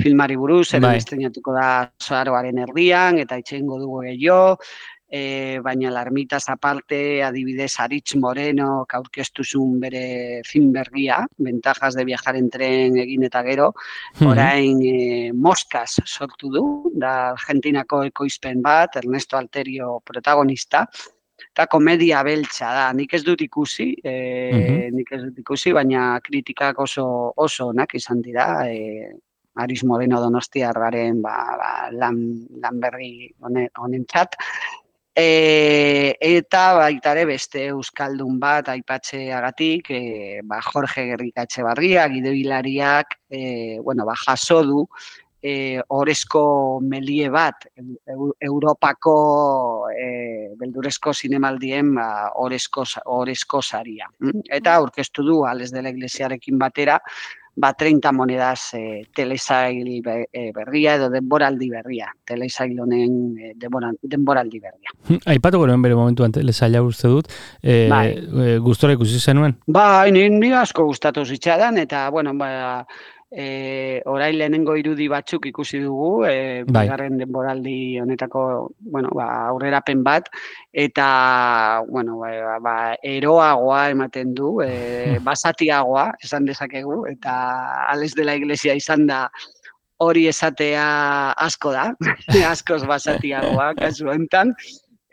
filmari 0.00 0.36
buruz, 0.40 0.70
zeren 0.70 0.88
Bai. 0.88 0.96
estrenatuko 1.02 1.52
da 1.52 1.68
Zoaroaren 2.00 2.62
erdian, 2.64 3.20
eta 3.20 3.38
itxeingo 3.42 3.78
dugu 3.82 4.00
gehiago, 4.08 4.56
e, 5.14 5.60
baina 5.62 5.92
La 5.94 6.02
Ermitaz 6.02 6.48
aparte, 6.50 7.22
adibidez, 7.22 7.72
Aritz 7.78 8.16
Moreno, 8.18 8.84
aurkeztuzun 8.98 9.78
bere 9.84 10.42
film 10.42 10.72
berria, 10.74 11.20
Ventajas 11.38 11.94
de 11.94 12.04
viajar 12.08 12.34
en 12.40 12.48
tren 12.50 12.98
egin 12.98 13.22
eta 13.28 13.44
gero, 13.46 13.70
orain 14.26 14.80
e, 14.82 15.30
Moscas 15.32 16.00
sortu 16.04 16.50
du, 16.56 16.64
da 16.98 17.12
Argentinako 17.30 18.02
ekoizpen 18.10 18.62
bat, 18.64 18.98
Ernesto 19.04 19.38
Alterio 19.38 20.00
protagonista, 20.04 20.82
eta 21.44 21.68
komedia 21.70 22.24
beltza 22.26 22.72
da, 22.74 22.88
nik 22.92 23.14
ez 23.14 23.22
dut 23.22 23.46
ikusi, 23.46 23.92
e, 24.02 24.90
nik 24.90 25.14
ez 25.14 25.22
dut 25.28 25.38
ikusi, 25.44 25.76
baina 25.78 26.18
kritikak 26.26 26.82
oso 26.82 27.06
oso 27.36 27.70
onak 27.70 27.94
izan 28.00 28.24
dira, 28.24 28.48
e, 28.66 29.14
Aris 29.62 29.84
Moreno 29.86 30.18
Donostiarraren 30.18 31.20
ba, 31.22 31.36
ba, 31.58 31.74
lan, 31.94 32.16
lan 32.58 32.80
berri 32.82 33.28
hone- 33.38 33.70
honentzat. 33.78 34.34
E, 35.16 36.16
eta 36.18 36.74
baita 36.74 37.12
ere 37.14 37.24
beste 37.28 37.68
euskaldun 37.70 38.38
bat 38.42 38.68
aipatzeagatik, 38.72 39.90
e, 39.90 40.40
ba 40.42 40.58
Jorge 40.60 41.04
Gerrikatxe 41.12 41.62
Barria, 41.62 42.08
gidoilariak, 42.10 43.20
e, 43.30 43.78
bueno, 43.78 44.04
ba 44.04 44.16
jaso 44.18 44.64
du 44.66 44.88
e, 45.44 45.80
orezko 45.88 46.80
melie 46.80 47.28
bat 47.28 47.66
Eu- 48.06 48.34
Europako 48.40 49.86
e, 49.92 50.50
beldurezko 50.58 51.12
zinemaldien 51.14 51.94
ba, 51.94 52.32
orezko, 52.34 52.82
orezko 53.04 53.62
saria. 53.62 54.08
mm? 54.18 54.48
Eta 54.50 54.74
aurkeztu 54.80 55.22
du 55.22 55.44
Ales 55.46 55.70
de 55.70 55.82
la 55.82 55.90
Iglesiarekin 55.90 56.58
batera, 56.58 56.98
ba 57.56 57.72
30 57.72 58.12
monedas 58.12 58.74
e, 58.74 59.06
telesail 59.14 59.86
e, 60.32 60.50
berria 60.52 60.96
edo 60.98 61.08
denboraldi 61.10 61.70
berria. 61.70 62.10
Telesail 62.26 62.78
honen 62.80 63.38
e, 63.38 63.52
denbora, 63.60 63.92
denboraldi 64.02 64.60
berria. 64.60 64.94
Aipatuko 65.30 65.68
nuen 65.70 65.82
bere 65.82 65.94
momentuan 65.98 66.34
telesaila 66.34 66.82
uste 66.82 67.08
dut, 67.08 67.30
e, 67.62 67.86
Bai. 67.90 68.06
e, 68.14 68.56
gustora 68.64 68.96
ikusi 68.98 69.20
zenuen. 69.20 69.56
Ba, 69.66 70.04
ni, 70.10 70.26
ni 70.30 70.52
asko 70.52 70.86
gustatu 70.90 71.24
zitzaidan 71.24 71.78
eta 71.78 72.08
bueno, 72.10 72.34
ba 72.38 72.84
e, 73.34 74.02
orain 74.06 74.36
lehenengo 74.38 74.76
irudi 74.78 75.08
batzuk 75.10 75.48
ikusi 75.50 75.80
dugu, 75.82 76.24
e, 76.28 76.62
Bai. 76.62 76.84
bigarren 76.84 77.18
denboraldi 77.18 77.98
honetako, 78.00 78.44
bueno, 78.94 79.10
ba, 79.14 79.26
aurrerapen 79.50 80.04
bat 80.06 80.30
eta 80.72 81.82
bueno, 81.88 82.20
ba, 82.22 82.58
ba, 82.62 82.76
eroagoa 83.02 83.88
ematen 83.90 84.34
du, 84.38 84.60
e, 84.62 85.18
basatiagoa 85.24 86.12
esan 86.22 86.46
dezakegu 86.46 87.04
eta 87.10 87.34
Ales 87.90 88.14
de 88.14 88.24
la 88.24 88.38
Iglesia 88.38 88.74
izan 88.78 89.06
da 89.10 89.26
hori 90.04 90.26
esatea 90.28 90.86
asko 91.46 91.72
da, 91.74 91.90
askoz 92.52 92.82
basatiagoa 92.86 93.74
kasu 93.78 94.10
honetan. 94.10 94.54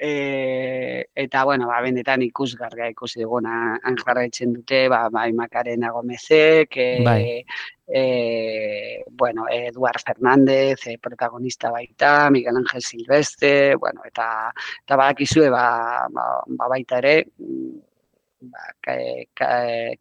E, 0.04 1.06
eta, 1.14 1.44
bueno, 1.46 1.68
ba, 1.70 1.76
benetan 1.86 2.24
ikusgarria 2.26 2.88
ikusi 2.90 3.22
duguna 3.22 3.76
han 3.86 4.00
jarraitzen 4.00 4.56
dute, 4.56 4.88
ba, 4.90 5.04
bai 5.14 5.28
Macarena 5.38 5.92
Gomezek, 5.94 6.74
e, 6.74 6.88
Bai. 7.06 7.46
e, 7.86 9.04
bueno, 9.12 9.46
Eduard 9.46 10.02
Fernández, 10.02 10.88
e, 10.88 10.98
protagonista 10.98 11.70
baita, 11.70 12.32
Miguel 12.32 12.58
Ángel 12.58 12.82
Silvestre, 12.82 13.76
bueno, 13.76 14.02
eta, 14.10 14.52
eta 14.82 14.98
badakizue, 14.98 15.52
ba, 15.54 16.08
ba, 16.10 16.26
ba 16.48 16.72
baita 16.74 16.98
ere, 16.98 17.16
ba, 18.42 18.64
ka, 18.82 18.94
ka, 19.38 19.50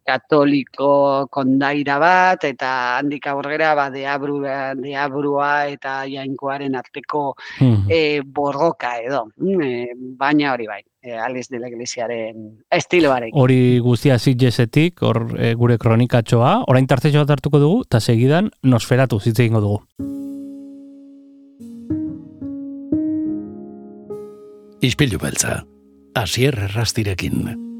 katoliko 0.05 1.27
kondaira 1.29 1.99
bat, 2.01 2.43
eta 2.43 2.97
handik 2.97 3.27
aurrera, 3.27 3.73
ba, 3.75 3.89
deabru, 3.93 4.41
deabrua 4.81 5.67
eta 5.67 6.05
jainkoaren 6.09 6.75
arteko 6.75 7.35
Mhm. 7.61 7.89
e, 7.89 8.21
borroka 8.25 8.97
edo, 8.99 9.27
mm, 9.37 9.61
e, 9.61 9.93
baina 10.17 10.53
hori 10.53 10.67
bai, 10.67 10.81
e, 11.01 11.13
Ales 11.17 11.49
de 11.49 11.59
la 11.59 11.69
Iglesiaren 11.69 12.63
estiloarekin. 12.69 13.39
Hori 13.39 13.79
guztia 13.79 14.17
zitjesetik, 14.19 15.01
hor 15.01 15.35
e, 15.37 15.53
gure 15.53 15.77
kronikatxoa, 15.77 16.63
orain 16.67 16.87
tartetxo 16.87 17.19
bat 17.19 17.29
hartuko 17.37 17.59
dugu, 17.59 17.83
eta 17.85 17.99
segidan 17.99 18.51
nosferatu 18.63 19.19
hitz 19.23 19.39
egingo 19.39 19.61
dugu. 19.61 19.81
Ispilu 24.81 25.19
beltza. 25.21 25.61
Asier 26.15 26.57
errastirekin. 26.57 27.70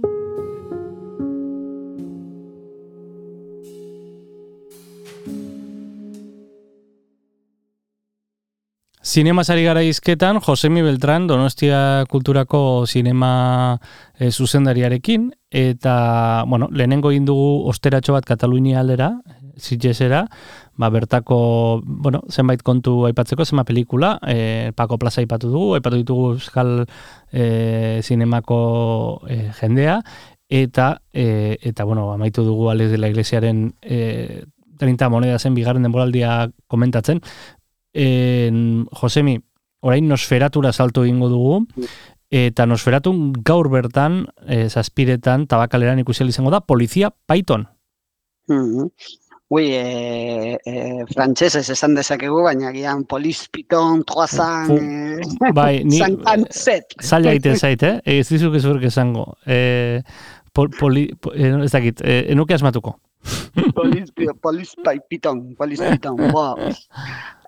Zinema 9.12 9.43
sari 9.43 9.65
gara 9.65 9.82
izketan, 9.84 10.38
Josemi 10.39 10.80
Beltran, 10.86 11.26
Donostia 11.28 12.06
Kulturako 12.08 12.86
zinema 12.88 13.82
e, 14.15 14.30
zuzendariarekin, 14.32 15.26
eta, 15.52 16.45
bueno, 16.47 16.69
lehenengo 16.71 17.12
egin 17.12 17.26
dugu 17.28 17.67
osteratxo 17.67 18.15
bat 18.15 18.24
Katalunia 18.24 18.80
aldera, 18.80 19.10
zitjesera, 19.60 20.21
ba, 20.80 20.89
bertako, 20.95 21.41
bueno, 21.84 22.21
zenbait 22.32 22.63
kontu 22.63 23.02
aipatzeko, 23.10 23.43
zenba 23.43 23.65
pelikula, 23.67 24.13
e, 24.24 24.71
Paco 24.80 24.95
Plaza 24.95 25.19
aipatu 25.19 25.52
dugu, 25.52 25.76
aipatu 25.76 26.00
ditugu 26.00 26.32
Euskal 26.38 26.86
e, 27.34 28.00
zinemako 28.08 28.62
e, 29.28 29.41
jendea, 29.60 30.00
eta, 30.47 31.02
e, 31.12 31.58
eta, 31.60 31.84
bueno, 31.84 32.13
amaitu 32.13 32.47
dugu 32.47 32.71
Ales 32.71 32.95
de 32.95 33.04
la 33.04 33.12
Iglesiaren 33.12 33.74
e, 33.82 34.45
30 34.80 35.12
moneda 35.13 35.38
zen 35.38 35.54
bigarren 35.54 35.84
denboraldia 35.84 36.47
komentatzen, 36.71 37.19
en, 37.93 38.86
Josemi, 38.91 39.39
orain 39.82 40.08
nosferatura 40.08 40.71
salto 40.73 41.04
egingo 41.04 41.30
dugu, 41.30 41.65
eta 42.32 42.65
nosferatu 42.65 43.13
gaur 43.43 43.69
bertan, 43.69 44.25
e, 44.47 44.69
zazpiretan, 44.69 45.47
tabakaleran 45.51 45.99
ikusi 45.99 46.23
izango 46.23 46.51
da, 46.51 46.62
polizia 46.62 47.12
Python. 47.27 47.67
Mhm. 48.47 48.88
Ui, 49.51 49.65
e, 49.75 50.58
e, 50.63 51.06
frantsesez 51.12 51.65
esan 51.73 51.95
dezakegu, 51.97 52.38
baina 52.45 52.69
gian 52.71 53.04
poliz 53.04 53.49
piton, 53.51 54.06
troazan, 54.08 54.69
e, 54.71 55.51
Bai, 55.51 55.84
ni 55.84 55.99
zankantzet. 55.99 56.95
zaila 57.04 57.34
egiten 57.34 57.60
zait, 57.60 57.84
eh? 57.84 57.97
Ez 58.06 58.30
dizuk 58.30 58.56
ez 58.56 58.63
urk 58.63 58.86
esango. 58.88 59.25
E, 59.45 60.04
pol, 60.56 60.69
poli, 60.80 61.10
po, 61.19 61.34
ez 61.36 61.71
dakit, 61.71 61.99
e, 61.99 62.32
enuke 62.32 62.56
asmatuko. 62.56 62.95
Poliz, 63.75 64.10
poliz 64.41 64.71
pai 64.84 64.97
piton, 65.10 65.53
poliz 65.55 65.81
piton, 65.84 66.17
bo. 66.31 66.55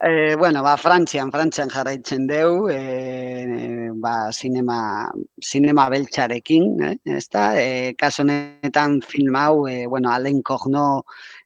E, 0.04 0.36
bueno, 0.36 0.62
ba, 0.62 0.74
Frantzian, 0.76 1.30
Frantzian 1.32 1.70
jarraitzen 1.72 2.26
deu, 2.28 2.66
e, 2.68 3.88
ba, 4.04 4.34
sinema, 4.36 5.08
sinema 5.40 5.86
beltxarekin, 5.94 6.66
eh, 6.84 6.98
ez 7.08 7.30
da? 7.32 7.46
E, 7.56 7.94
kaso 7.96 8.26
honetan 8.26 8.98
film 9.00 9.38
hau, 9.40 9.64
e, 9.72 9.86
bueno, 9.88 10.12
Alain 10.12 10.42
Corno, 10.44 11.06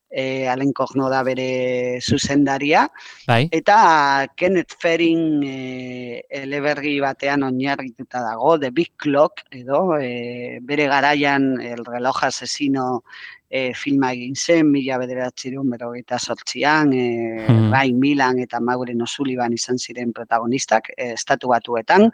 e, 0.10 0.48
Alain 0.48 0.72
Corno 0.74 1.10
da 1.10 1.24
bere 1.24 2.00
zuzendaria, 2.02 2.90
Bai, 3.28 3.48
Eta 3.52 4.28
Kenneth 4.36 4.76
Ferin 4.80 5.42
e, 5.44 6.24
eleberri 6.30 7.00
batean 7.00 7.44
oinarrituta 7.44 8.22
dago, 8.22 8.58
The 8.60 8.72
Big 8.72 8.94
Clock, 8.98 9.44
edo 9.52 9.98
e, 10.00 10.60
bere 10.62 10.88
garaian 10.88 11.60
El 11.62 11.86
reloj 11.86 12.24
asesino 12.24 13.04
e, 13.50 13.74
filma 13.74 14.12
egin 14.12 14.36
zen, 14.36 14.72
mila 14.72 14.98
bederatzireun 15.00 15.70
berogeita 15.70 16.20
sortzian, 16.20 16.92
e, 16.94 17.48
Mhm. 17.48 17.72
Ray 17.72 17.94
Milan 17.94 18.40
eta 18.40 18.60
Maureen 18.60 19.02
O'Sullivan 19.02 19.54
izan 19.54 19.78
ziren 19.78 20.12
protagonistak, 20.14 20.90
e, 20.98 21.14
estatu 21.14 21.50
batuetan. 21.50 22.12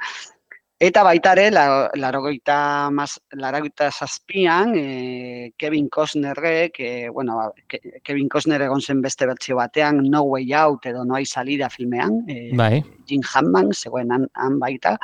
Eta 0.84 1.00
baita 1.06 1.32
ere, 1.32 1.46
la- 1.54 1.90
larogeita, 1.96 2.90
mas, 2.92 3.14
larogeita 3.40 3.90
zazpian, 3.92 4.74
e, 4.76 5.54
Kevin 5.58 5.88
Costnerrek, 5.88 6.76
e, 6.80 7.10
bueno, 7.10 7.38
ba, 7.38 7.46
Ke- 7.68 8.02
Kevin 8.04 8.28
Costner 8.28 8.62
egon 8.66 8.82
zen 8.82 9.00
beste 9.02 9.26
bertsio 9.30 9.56
batean, 9.56 10.02
No 10.12 10.24
Way 10.24 10.52
Out 10.54 10.86
edo 10.92 11.06
No 11.06 11.16
Hay 11.16 11.26
Salida 11.26 11.70
filmean, 11.70 12.26
e, 12.28 12.52
Bai. 12.54 12.84
Jim 13.08 13.22
Hammond, 13.34 13.74
zegoen 13.74 14.12
han, 14.12 14.28
han 14.34 14.60
baita. 14.60 14.98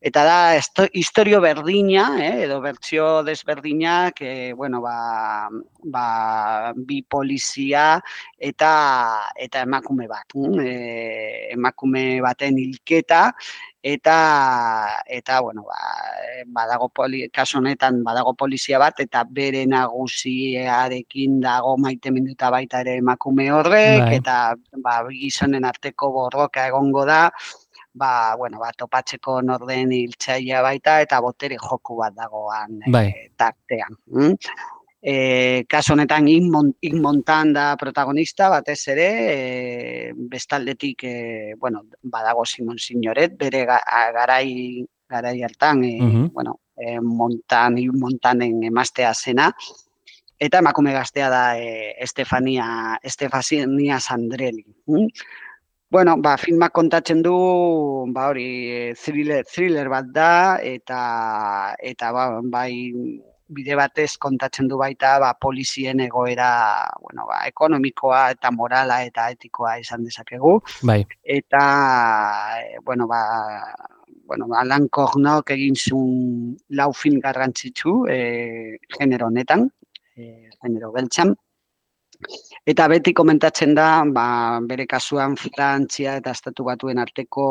Eta 0.00 0.22
da, 0.22 0.86
historio 0.94 1.40
berdina, 1.42 2.04
eh, 2.22 2.44
edo 2.44 2.60
bertsio 2.62 3.24
desberdinak, 3.26 4.20
eh, 4.22 4.52
bueno, 4.54 4.80
ba, 4.80 5.48
ba, 5.82 6.72
bi 6.76 7.02
polizia 7.02 7.98
eta 8.38 8.70
eta 9.34 9.62
emakume 9.66 10.06
bat. 10.06 10.26
mm, 10.34 10.60
Eh, 10.68 11.48
emakume 11.52 12.20
baten 12.20 12.58
hilketa, 12.58 13.34
eta 13.82 15.02
eta 15.06 15.40
bueno 15.40 15.62
ba, 15.62 15.78
badago 16.46 16.88
poli, 16.88 17.28
kasu 17.30 17.58
honetan 17.58 18.02
badago 18.02 18.34
polizia 18.34 18.78
bat 18.78 18.98
eta 19.00 19.22
bere 19.24 19.64
nagusiarekin 19.66 21.38
dago 21.40 21.76
maiteminduta 21.78 22.50
baita 22.50 22.80
ere 22.82 22.96
emakume 22.98 23.50
horrek 23.54 24.02
Bai. 24.02 24.16
eta 24.18 24.56
ba 24.82 24.98
gizonen 25.10 25.64
arteko 25.64 26.10
borroka 26.10 26.66
egongo 26.66 27.04
da 27.06 27.30
ba, 27.98 28.34
bueno, 28.36 28.58
ba, 28.62 28.70
topatzeko 28.72 29.40
norden 29.42 29.92
hiltzailea 29.92 30.62
baita 30.62 31.00
eta 31.02 31.18
botere 31.20 31.56
joku 31.58 31.96
bat 31.98 32.14
dagoan 32.14 32.78
eh, 32.86 32.90
Bai. 32.94 33.08
tartean. 33.36 33.96
Mm? 34.06 34.34
E, 35.00 35.64
kasu 35.70 35.92
honetan 35.94 36.26
Yves 36.26 36.48
Mon- 36.50 36.74
Yves 36.82 37.00
Montan 37.00 37.52
da 37.54 37.76
protagonista 37.78 38.48
batez 38.50 38.80
ere, 38.94 39.08
e, 39.30 40.12
bestaldetik 40.14 41.04
e, 41.04 41.54
bueno, 41.58 41.84
badago 42.02 42.44
Simon 42.44 42.78
Signoret, 42.78 43.36
bere 43.38 43.64
ga, 43.66 43.78
garai 44.16 44.84
garai 45.08 45.42
hartan, 45.42 45.84
e, 45.84 45.92
Mhm. 46.02 46.24
bueno, 46.34 46.58
e, 46.76 46.98
Montan, 47.00 47.78
Yves 47.78 47.94
Montanen 48.00 48.62
emaztea 48.64 49.14
zena, 49.14 49.52
eta 50.38 50.58
emakume 50.58 50.92
gaztea 50.92 51.30
da 51.30 51.44
e, 51.58 51.94
Estefania, 51.98 52.98
Estefania 53.02 54.00
Sandrelli. 54.00 54.64
mm? 54.86 55.06
Bueno, 55.90 56.16
ba, 56.20 56.36
filmak 56.36 56.74
kontatzen 56.76 57.22
du, 57.24 57.32
ba 58.12 58.28
hori, 58.28 58.44
e, 58.68 58.94
thriller, 58.94 59.44
thriller 59.48 59.88
bat 59.88 60.10
da, 60.12 60.58
eta, 60.60 61.00
eta 61.80 62.10
ba, 62.12 62.26
bai, 62.44 62.72
bide 63.48 63.76
batez 63.78 64.10
kontatzen 64.20 64.68
du 64.68 64.76
baita, 64.76 65.14
ba, 65.22 65.32
polizien 65.40 66.02
egoera, 66.04 66.50
bueno, 67.00 67.24
ba, 67.30 67.40
ekonomikoa 67.48 68.20
eta 68.36 68.52
morala 68.52 69.00
eta 69.06 69.30
etikoa 69.32 69.78
izan 69.80 70.04
dezakegu 70.04 70.58
Bai. 70.82 71.00
eta 71.24 71.62
eh, 72.60 72.76
bueno 72.84 73.06
ba 73.08 73.22
bueno, 74.28 74.46
Alan 74.60 74.88
Cornok 74.92 75.50
egin 75.54 75.74
zuen 75.74 76.56
lau 76.76 76.92
film 76.92 77.20
garrantzitsu 77.24 78.04
eh, 78.12 78.76
genero 78.92 79.30
honetan, 79.32 79.70
eh, 80.16 80.50
genero 80.60 80.92
beltzan. 80.92 81.32
Eta 82.68 82.88
beti 82.90 83.14
komentatzen 83.16 83.74
da, 83.78 84.02
ba, 84.04 84.26
bere 84.60 84.86
kasuan 84.86 85.36
Frantzia 85.38 86.18
eta 86.20 86.34
Estatu 86.36 86.66
Batuen 86.66 86.98
arteko 86.98 87.48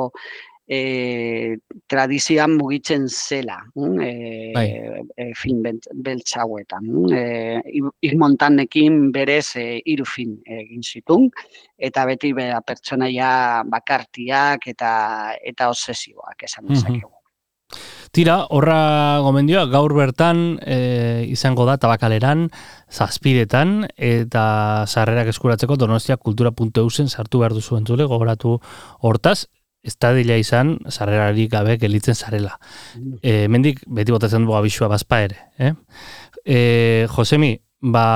e, 0.67 1.57
tradizioan 1.87 2.57
mugitzen 2.59 3.07
zela, 3.07 3.57
mm, 3.75 4.01
e, 4.03 4.51
Bai. 4.53 4.67
e, 5.15 5.31
beltz 5.93 6.35
hauetan. 6.37 6.83
mm. 6.83 7.13
E, 7.13 7.83
Ir 8.01 8.17
Montanekin 8.19 9.11
berez 9.11 9.55
e, 9.55 9.81
hiru 9.85 10.05
film 10.05 10.37
egin 10.45 10.83
zitun, 10.83 11.29
eta 11.77 12.05
beti 12.05 12.33
bera 12.33 12.61
pertsonaia 12.61 13.63
bakartiak 13.71 14.67
eta 14.67 14.91
eta 15.41 15.69
obsesioak 15.69 16.43
esan 16.43 16.67
dezakegu. 16.67 17.16
Tira, 18.17 18.37
horra 18.49 19.19
gomendioa, 19.21 19.65
gaur 19.69 19.93
bertan 19.93 20.57
e, 20.65 21.27
izango 21.29 21.67
da 21.67 21.75
tabakaleran, 21.77 22.47
zazpiretan, 22.89 23.83
eta 23.93 24.45
sarrerak 24.87 25.29
eskuratzeko 25.33 25.77
donostia 25.77 26.17
kultura.eusen 26.17 27.11
sartu 27.11 27.43
behar 27.43 27.53
duzu 27.53 27.77
entzule, 27.77 28.07
gogoratu 28.09 28.55
hortaz, 29.05 29.43
ez 29.85 29.95
da 30.01 30.13
dila 30.15 30.39
izan, 30.39 30.77
sarrerarik 30.89 31.51
gabe 31.51 31.77
gelitzen 31.77 32.15
zarela. 32.15 32.57
E, 33.21 33.45
mendik, 33.51 33.83
beti 33.85 34.15
botatzen 34.15 34.47
dugu 34.47 34.57
abisua 34.57 34.89
bazpa 34.91 35.21
ere. 35.27 35.37
Eh? 35.59 35.73
E, 36.43 36.59
Josemi, 37.13 37.53
ba, 37.81 38.07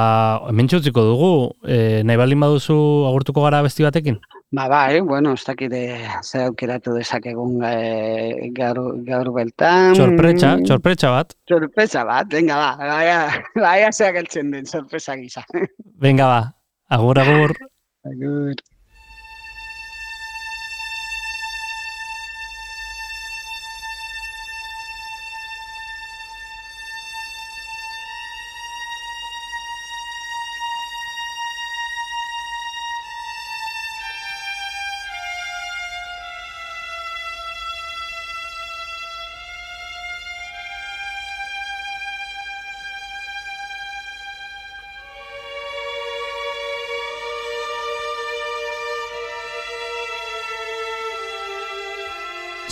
hemen 0.49 0.71
txutziko 0.71 1.05
dugu, 1.11 1.33
e, 1.67 2.01
nahi 2.07 2.19
baldin 2.19 2.41
baduzu 2.41 2.77
agurtuko 3.11 3.45
gara 3.45 3.61
besti 3.67 3.85
batekin? 3.85 4.17
Ba, 4.51 4.67
bai, 4.67 4.99
bueno, 4.99 5.31
ez 5.31 5.45
dakit 5.47 5.71
eh, 5.71 6.09
zer 6.27 6.49
aukeratu 6.49 6.91
dezakegun 6.97 7.61
eh, 7.63 8.49
gaur, 8.51 8.81
gaur 9.07 9.29
beltan. 9.31 9.95
Sorpretxa, 9.95 10.57
sorpretxa 10.67 11.11
bat. 11.13 11.31
Sorpresa 11.47 12.03
bat, 12.09 12.27
venga, 12.33 12.57
ba, 12.59 12.89
baia, 12.89 13.21
baia 13.55 13.93
zeak 13.95 14.19
eltzen 14.19 14.51
den, 14.51 14.67
sorpresa 14.67 15.15
gisa. 15.15 15.45
Venga 16.03 16.27
ba, 16.27 16.41
agur 16.97 17.23
agur. 17.23 17.55
Agur. 18.11 18.59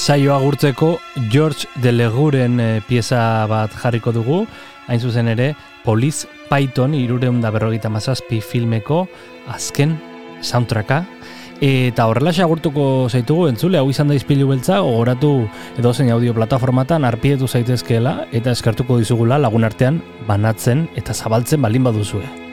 Saio 0.10 0.34
agurtzeko 0.34 0.98
George 1.30 1.68
de 1.84 1.92
Leguren 1.92 2.60
e, 2.60 2.82
pieza 2.82 3.46
bat 3.46 3.70
jarriko 3.78 4.10
dugu, 4.10 4.40
hain 4.90 4.98
zuzen 4.98 5.30
ere, 5.30 5.52
Police 5.84 6.26
Python 6.50 6.96
irureun 6.98 7.44
da 7.44 7.52
berrogeita 7.54 7.92
mazazpi 7.94 8.40
filmeko 8.42 9.04
azken 9.54 10.00
soundtracka, 10.42 11.04
eta 11.62 12.10
horrela 12.10 12.34
agurtuko 12.42 13.06
zaitugu 13.08 13.52
entzule, 13.54 13.78
hau 13.78 13.88
izan 13.94 14.10
da 14.10 14.18
izpilu 14.18 14.50
beltza, 14.50 14.82
gogoratu 14.82 15.48
edo 15.78 15.94
zein 15.94 16.10
audio 16.10 16.34
plataformatan 16.34 17.06
arpietu 17.06 17.46
zaitezkeela, 17.48 18.26
eta 18.32 18.50
eskartuko 18.50 18.98
dizugula 18.98 19.38
lagun 19.38 19.64
artean 19.64 20.02
banatzen 20.26 20.88
eta 20.96 21.14
zabaltzen 21.14 21.62
balin 21.62 21.84
baduzue. 21.84 22.49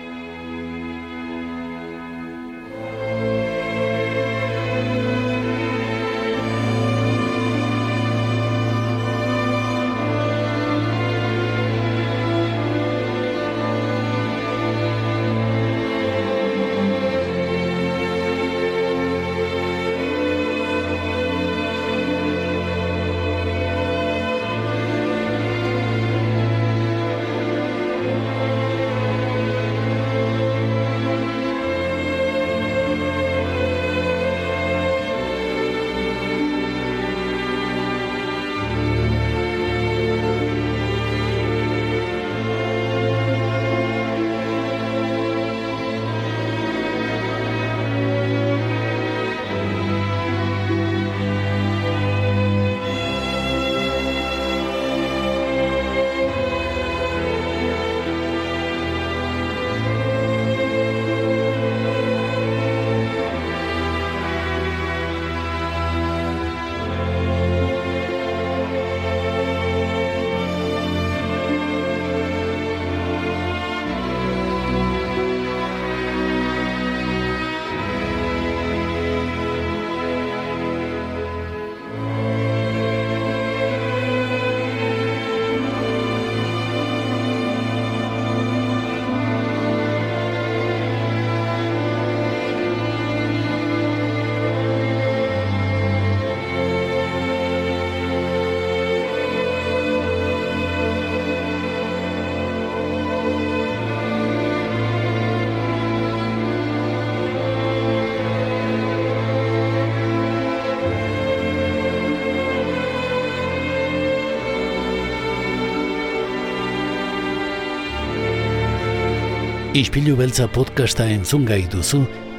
Ispilu 119.76 120.14
beltza 120.16 120.46
podcasta 120.48 121.04
entzun 121.12 121.42
gai 121.44 121.66
duzu 121.68 121.98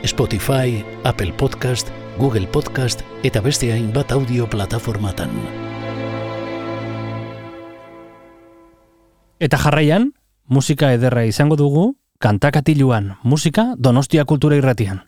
Spotify, 0.10 0.80
Apple 1.06 1.36
Podcast, 1.38 1.92
Google 2.18 2.48
Podcast 2.50 3.04
eta 3.22 3.44
beste 3.46 3.70
hainbat 3.70 4.10
audio 4.16 4.48
plataformatan. 4.50 5.30
Eta 9.38 9.60
jarraian, 9.62 10.16
musika 10.50 10.90
ederra 10.98 11.28
izango 11.30 11.60
dugu, 11.62 11.86
Kantakatiluan, 12.18 13.20
musika 13.22 13.76
Donostia 13.78 14.26
Kultura 14.26 14.58
Irratian. 14.58 15.04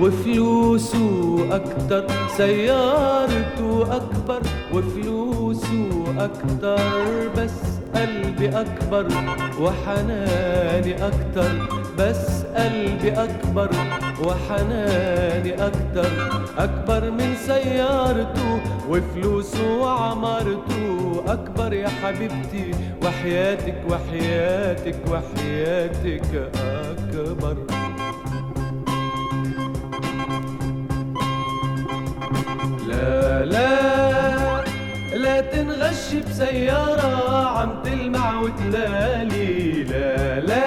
وفلوسه 0.00 1.38
أكتر 1.56 2.04
سيارته 2.36 3.96
أكبر 3.96 4.40
وفلوسه 4.74 5.88
أكتر 6.18 6.78
بس 7.36 7.56
قلبي 7.94 8.48
أكبر 8.48 9.06
وحناني 9.60 10.94
أكتر 11.06 11.52
بس 11.98 12.42
قلبي 12.56 13.12
أكبر 13.12 13.70
وحناني 14.24 15.54
أكتر. 15.66 16.10
أكبر 16.58 17.10
من 17.10 17.34
سيارته 17.46 18.60
وفلوسه 18.88 19.76
وعمارته 19.80 21.22
أكبر 21.26 21.72
يا 21.72 21.88
حبيبتي 21.88 22.70
وحياتك 23.04 23.76
وحياتك 23.90 24.96
وحياتك. 25.10 26.22
أكبر 26.34 26.89
تنغش 36.40 36.48
بسيارة 36.48 37.48
عم 37.58 37.82
تلمع 37.84 38.40
وتلالي 38.40 39.82
لا 39.84 40.40
لا. 40.40 40.64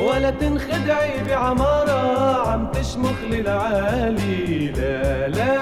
ولا 0.00 0.30
تنخدعي 0.30 1.22
بعمارة 1.28 2.48
عم 2.50 2.70
تشمخ 2.72 3.20
للعالي 3.30 4.66
لا 4.72 5.28
لا. 5.28 5.58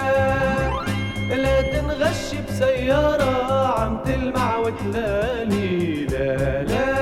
لا 1.36 1.62
تنغش 1.62 2.34
بسيارة 2.48 3.66
عم 3.80 3.98
تلمع 4.04 4.56
وتلالي 4.56 6.06
لا 6.06 6.62
لا. 6.62 6.96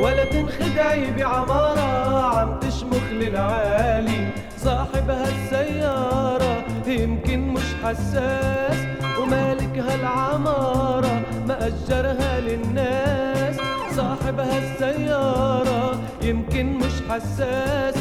ولا 0.00 0.24
تنخدعي 0.24 1.10
بعمارة 1.18 2.38
عم 2.38 2.58
تشمخ 2.60 3.06
للعالي. 3.12 4.28
صاحب 4.58 5.10
هالسيارة 5.10 6.64
يمكن 6.86 7.40
مش 7.48 7.68
حساس 7.84 8.76
ومالك 9.20 9.61
ملكها 9.72 9.94
العمارة 9.94 11.22
مأجرها 11.48 12.40
للناس 12.40 13.56
صاحبها 13.96 14.58
السيارة. 14.58 16.00
يمكن 16.22 16.66
مش 16.66 16.92
حساس 17.08 17.94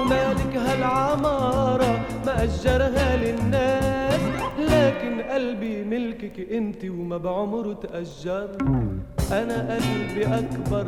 ومالك 0.00 0.56
هالعمارة 0.56 2.00
ما 2.26 2.42
أجرها 2.42 3.16
للناس 3.16 4.20
لكن 4.58 5.20
قلبي 5.20 5.84
ملكك 5.84 6.52
أنت 6.52 6.84
وما 6.84 7.16
بعمره 7.16 7.72
تأجر. 7.72 8.48
أنا 9.32 9.74
قلبي 9.74 10.26
أكبر 10.26 10.86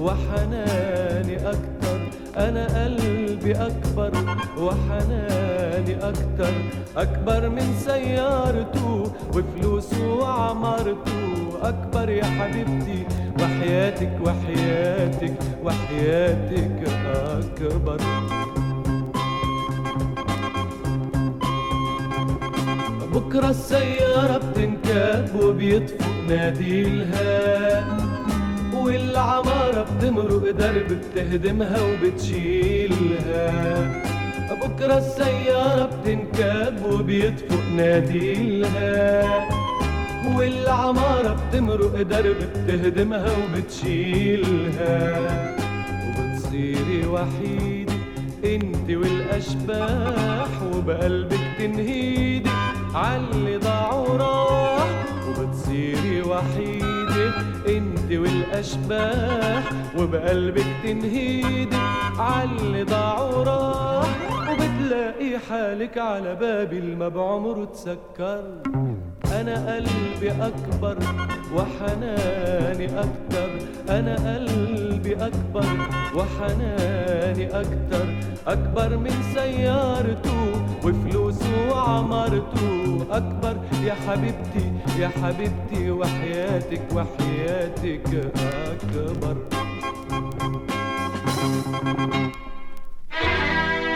وحناني 0.00 1.36
أكتر. 1.36 1.98
أنا 2.36 2.84
قلبي 2.84 3.52
أكبر 3.52 4.12
وحناني 4.58 5.94
أكتر. 5.96 6.52
أكبر 6.96 7.48
من 7.48 7.74
سيارته 7.84 9.12
وفلوسه 9.34 10.14
وعمارته. 10.14 11.20
أكبر 11.62 12.08
يا 12.08 12.24
حبيبتي 12.24 13.06
وحياتك 13.42 14.12
وحياتك 14.26 15.34
وحياتك 15.64 16.78
أكبر. 17.14 18.00
بكرة 23.14 23.50
السيارة 23.50 24.38
بتنكب 24.38 25.40
وبيطفق 25.42 26.06
ناديلها 26.28 27.84
والعمارة 28.74 29.86
بتمرق 29.96 30.50
درب 30.50 30.88
بتهدمها 30.88 31.78
وبتشيلها. 31.82 33.50
بكرة 34.62 34.98
السيارة 34.98 35.84
بتنكب 35.84 36.74
وبيطفق 36.92 37.62
ناديلها 37.76 39.59
والعمارة 40.26 41.36
بتمرق 41.40 42.02
درب 42.02 42.36
بتهدمها 42.36 43.32
وبتشيلها. 43.44 45.20
وبتصيري 46.08 47.06
وحيدة 47.06 47.94
انت 48.44 48.90
والأشباح 48.90 50.48
وبقلبك 50.74 51.40
تنهيدي 51.58 52.50
عاللي 52.94 53.56
ضاع 53.56 53.92
وراح. 53.92 54.88
وبتصيري 55.28 56.22
وحيدة 56.22 57.34
انت 57.68 58.12
والأشباح 58.12 59.62
وبقلبك 59.98 60.66
تنهيدي 60.84 61.76
عاللي 62.18 62.82
ضاع 62.82 63.20
وراح. 63.20 64.08
وبتلاقي 64.50 65.38
حالك 65.48 65.98
على 65.98 66.34
بابي 66.34 66.78
الما 66.78 67.08
بعمره 67.08 67.64
تسكر 67.64 68.42
أنا 69.40 69.74
قلبي 69.74 70.30
أكبر 70.30 70.98
وحناني 71.54 72.86
أكتر. 73.00 73.50
أنا 73.88 74.14
قلبي 74.34 75.14
أكبر 75.14 75.66
وحناني 76.14 77.46
أكتر. 77.46 78.06
أكبر 78.46 78.96
من 78.96 79.12
سيارته 79.34 80.52
وفلوسه 80.84 81.70
وعمارته 81.70 83.06
أكبر 83.10 83.56
يا 83.84 83.94
حبيبتي 84.08 84.72
يا 84.98 85.08
حبيبتي 85.08 85.90
وحياتك 85.90 86.82
وحياتك 86.94 88.30
أكبر. 88.66 89.36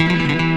يا 0.01 0.51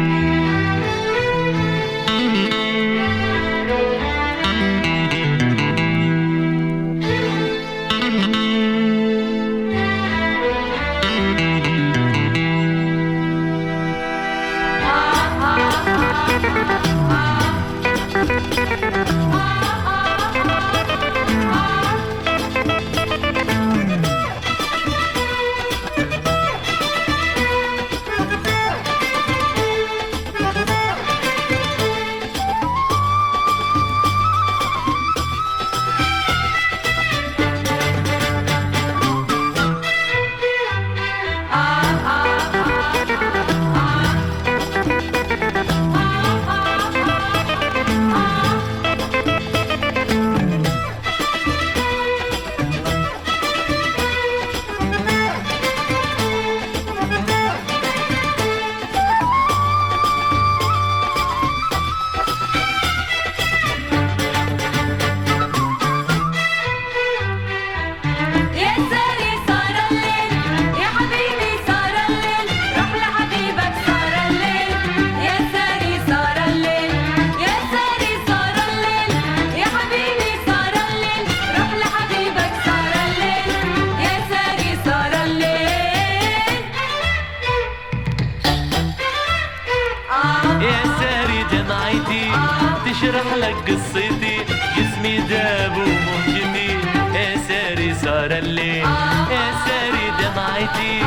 اسمي 94.97 95.17
دابو 95.17 95.81
مهجتي 95.81 96.77
اساري 97.15 97.95
صار 97.95 98.31
الليل. 98.31 98.85
اساري 99.29 100.07
دمعتي 100.19 100.99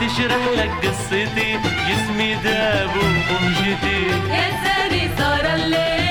تشرح 0.00 0.44
لك 0.56 0.70
قصتي 0.82 1.58
جسمي 1.88 2.34
دابو 2.34 3.00
مهجتي 3.30 4.00
اساري 4.30 5.10
صار 5.18 5.54
الليل. 5.54 6.03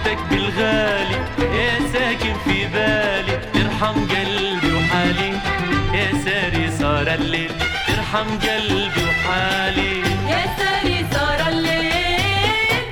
حلفتك 0.00 0.18
بالغالي 0.30 1.20
يا 1.40 1.78
ساكن 1.92 2.34
في 2.44 2.66
بالي. 2.66 3.40
ترحم 3.54 3.94
قلبي 4.08 4.72
وحالي 4.72 5.32
يا 5.94 6.12
ساري 6.24 6.70
صار 6.78 7.14
الليل. 7.14 7.52
ترحم 7.88 8.28
قلبي 8.38 9.04
وحالي. 9.08 10.02
يا 10.28 10.42
ساري 10.58 11.06
صار 11.12 11.48
الليل. 11.48 12.84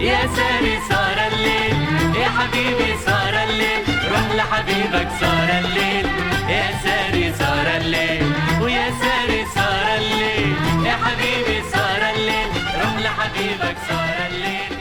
يا 0.00 0.20
ساري 0.36 0.78
صار 0.88 1.18
الليل. 1.32 1.76
يا 2.20 2.28
حبيبي 2.28 2.94
صار 3.06 3.34
الليل. 3.48 3.84
روح 4.10 4.26
لحبيبك 4.36 5.08
صار 5.20 5.48
الليل. 5.64 6.06
يا 6.48 6.66
ساري 6.84 7.32
صار 7.38 7.66
الليل. 7.76 8.32
ويا 8.60 8.90
ساري 9.02 9.44
صار 9.54 9.86
الليل. 9.98 10.56
يا 10.86 10.96
حبيبي 11.04 11.62
صار 11.72 11.80
الليل 11.80 11.85
روح 13.25 13.25
لحبيبك 13.25 13.77
صار 13.89 14.27
الليل 14.29 14.74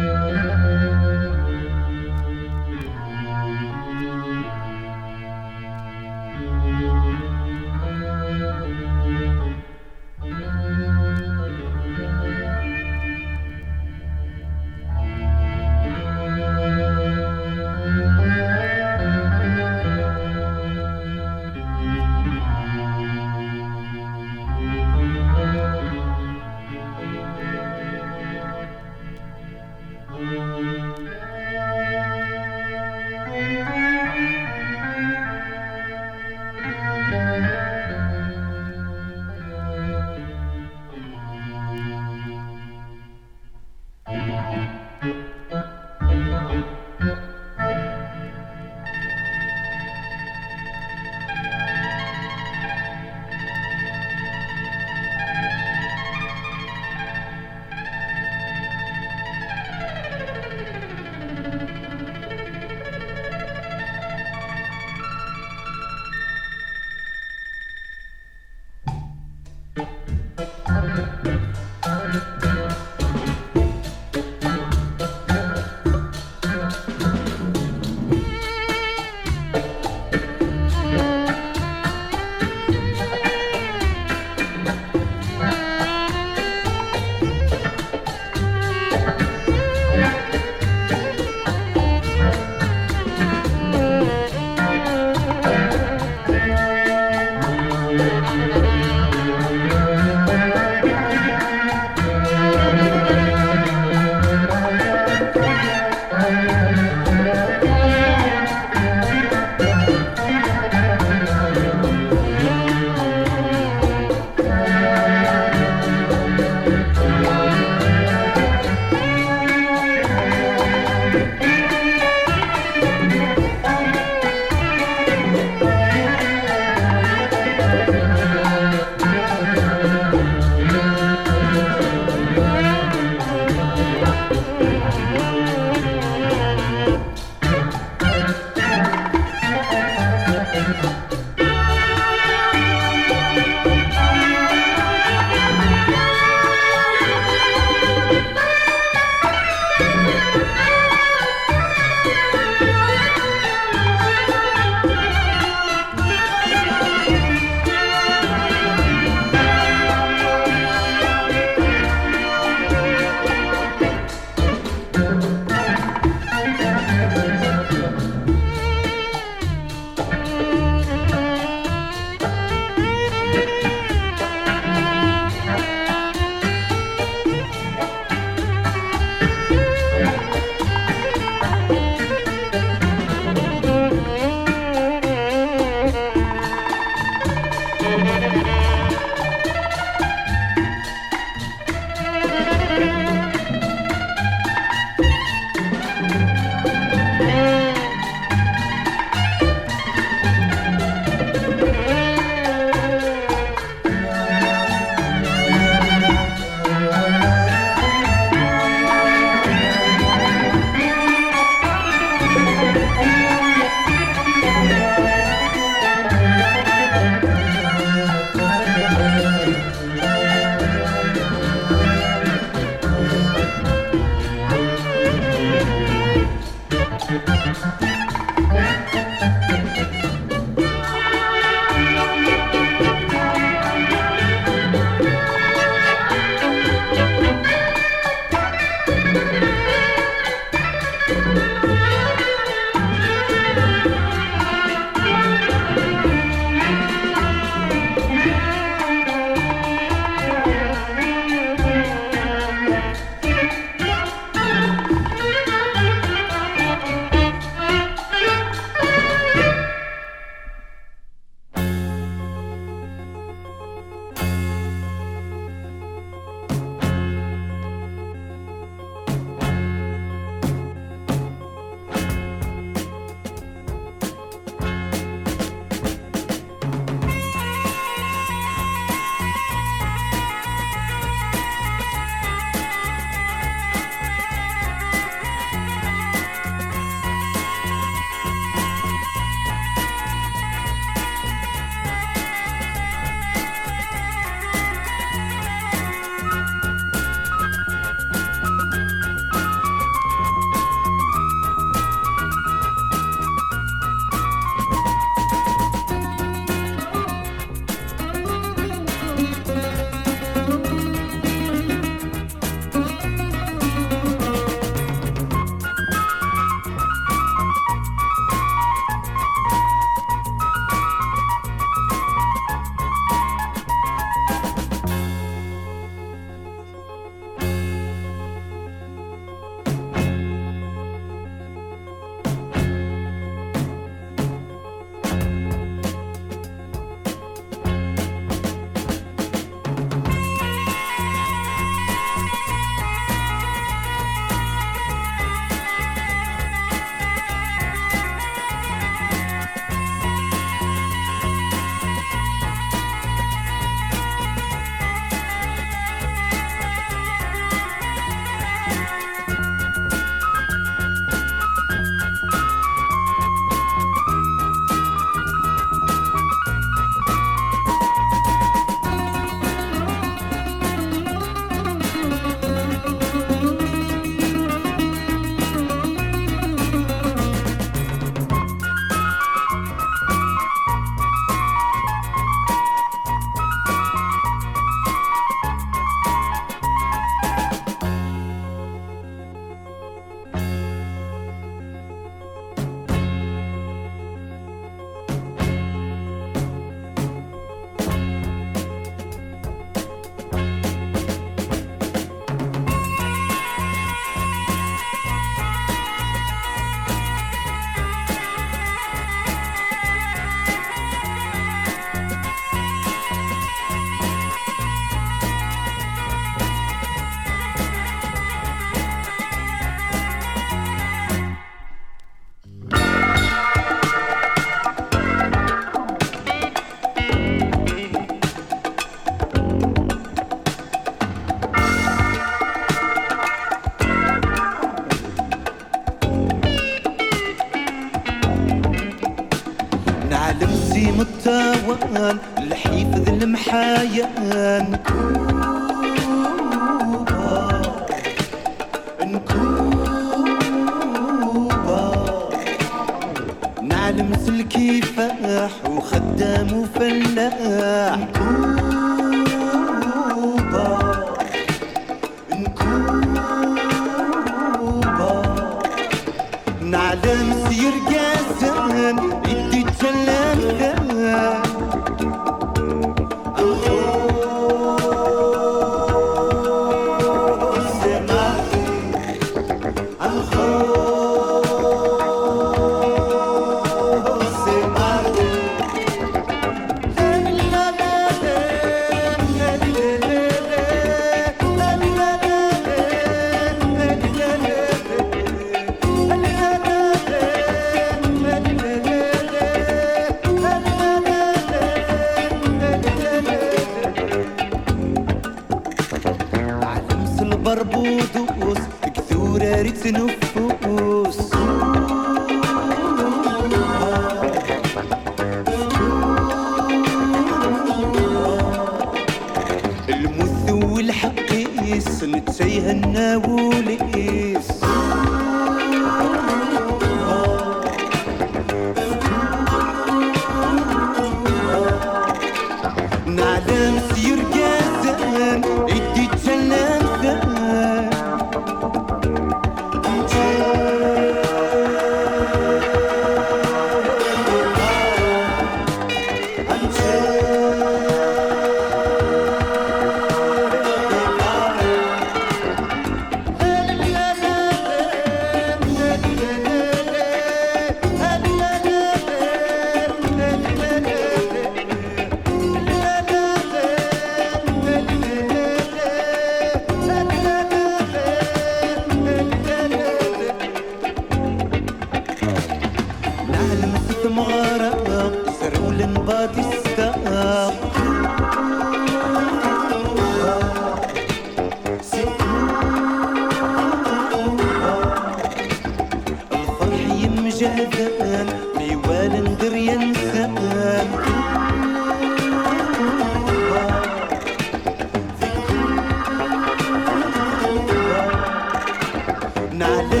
I 599.63 599.87
did. 599.89 600.00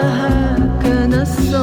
هكذا 0.00 0.70
كنسر 0.82 1.59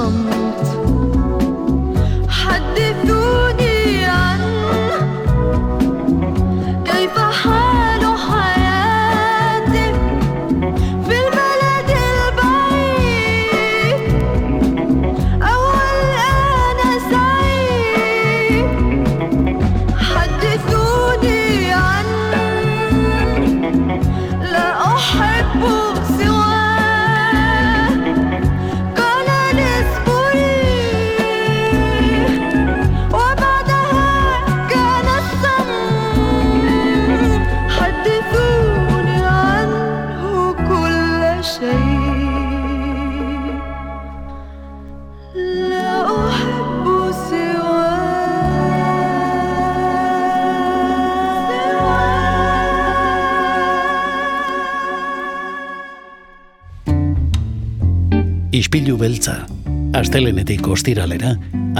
Astelenetik 59.97 60.67
ostiralera, 60.69 61.31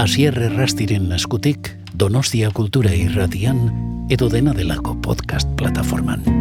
asierre 0.02 0.48
rastiren 0.50 1.12
askutik, 1.14 1.70
donostia 1.94 2.50
kultura 2.50 2.90
irratian, 2.90 3.60
edo 4.10 4.26
dena 4.32 4.56
delako 4.58 4.96
podcast 5.06 5.54
plataforman. 5.60 6.37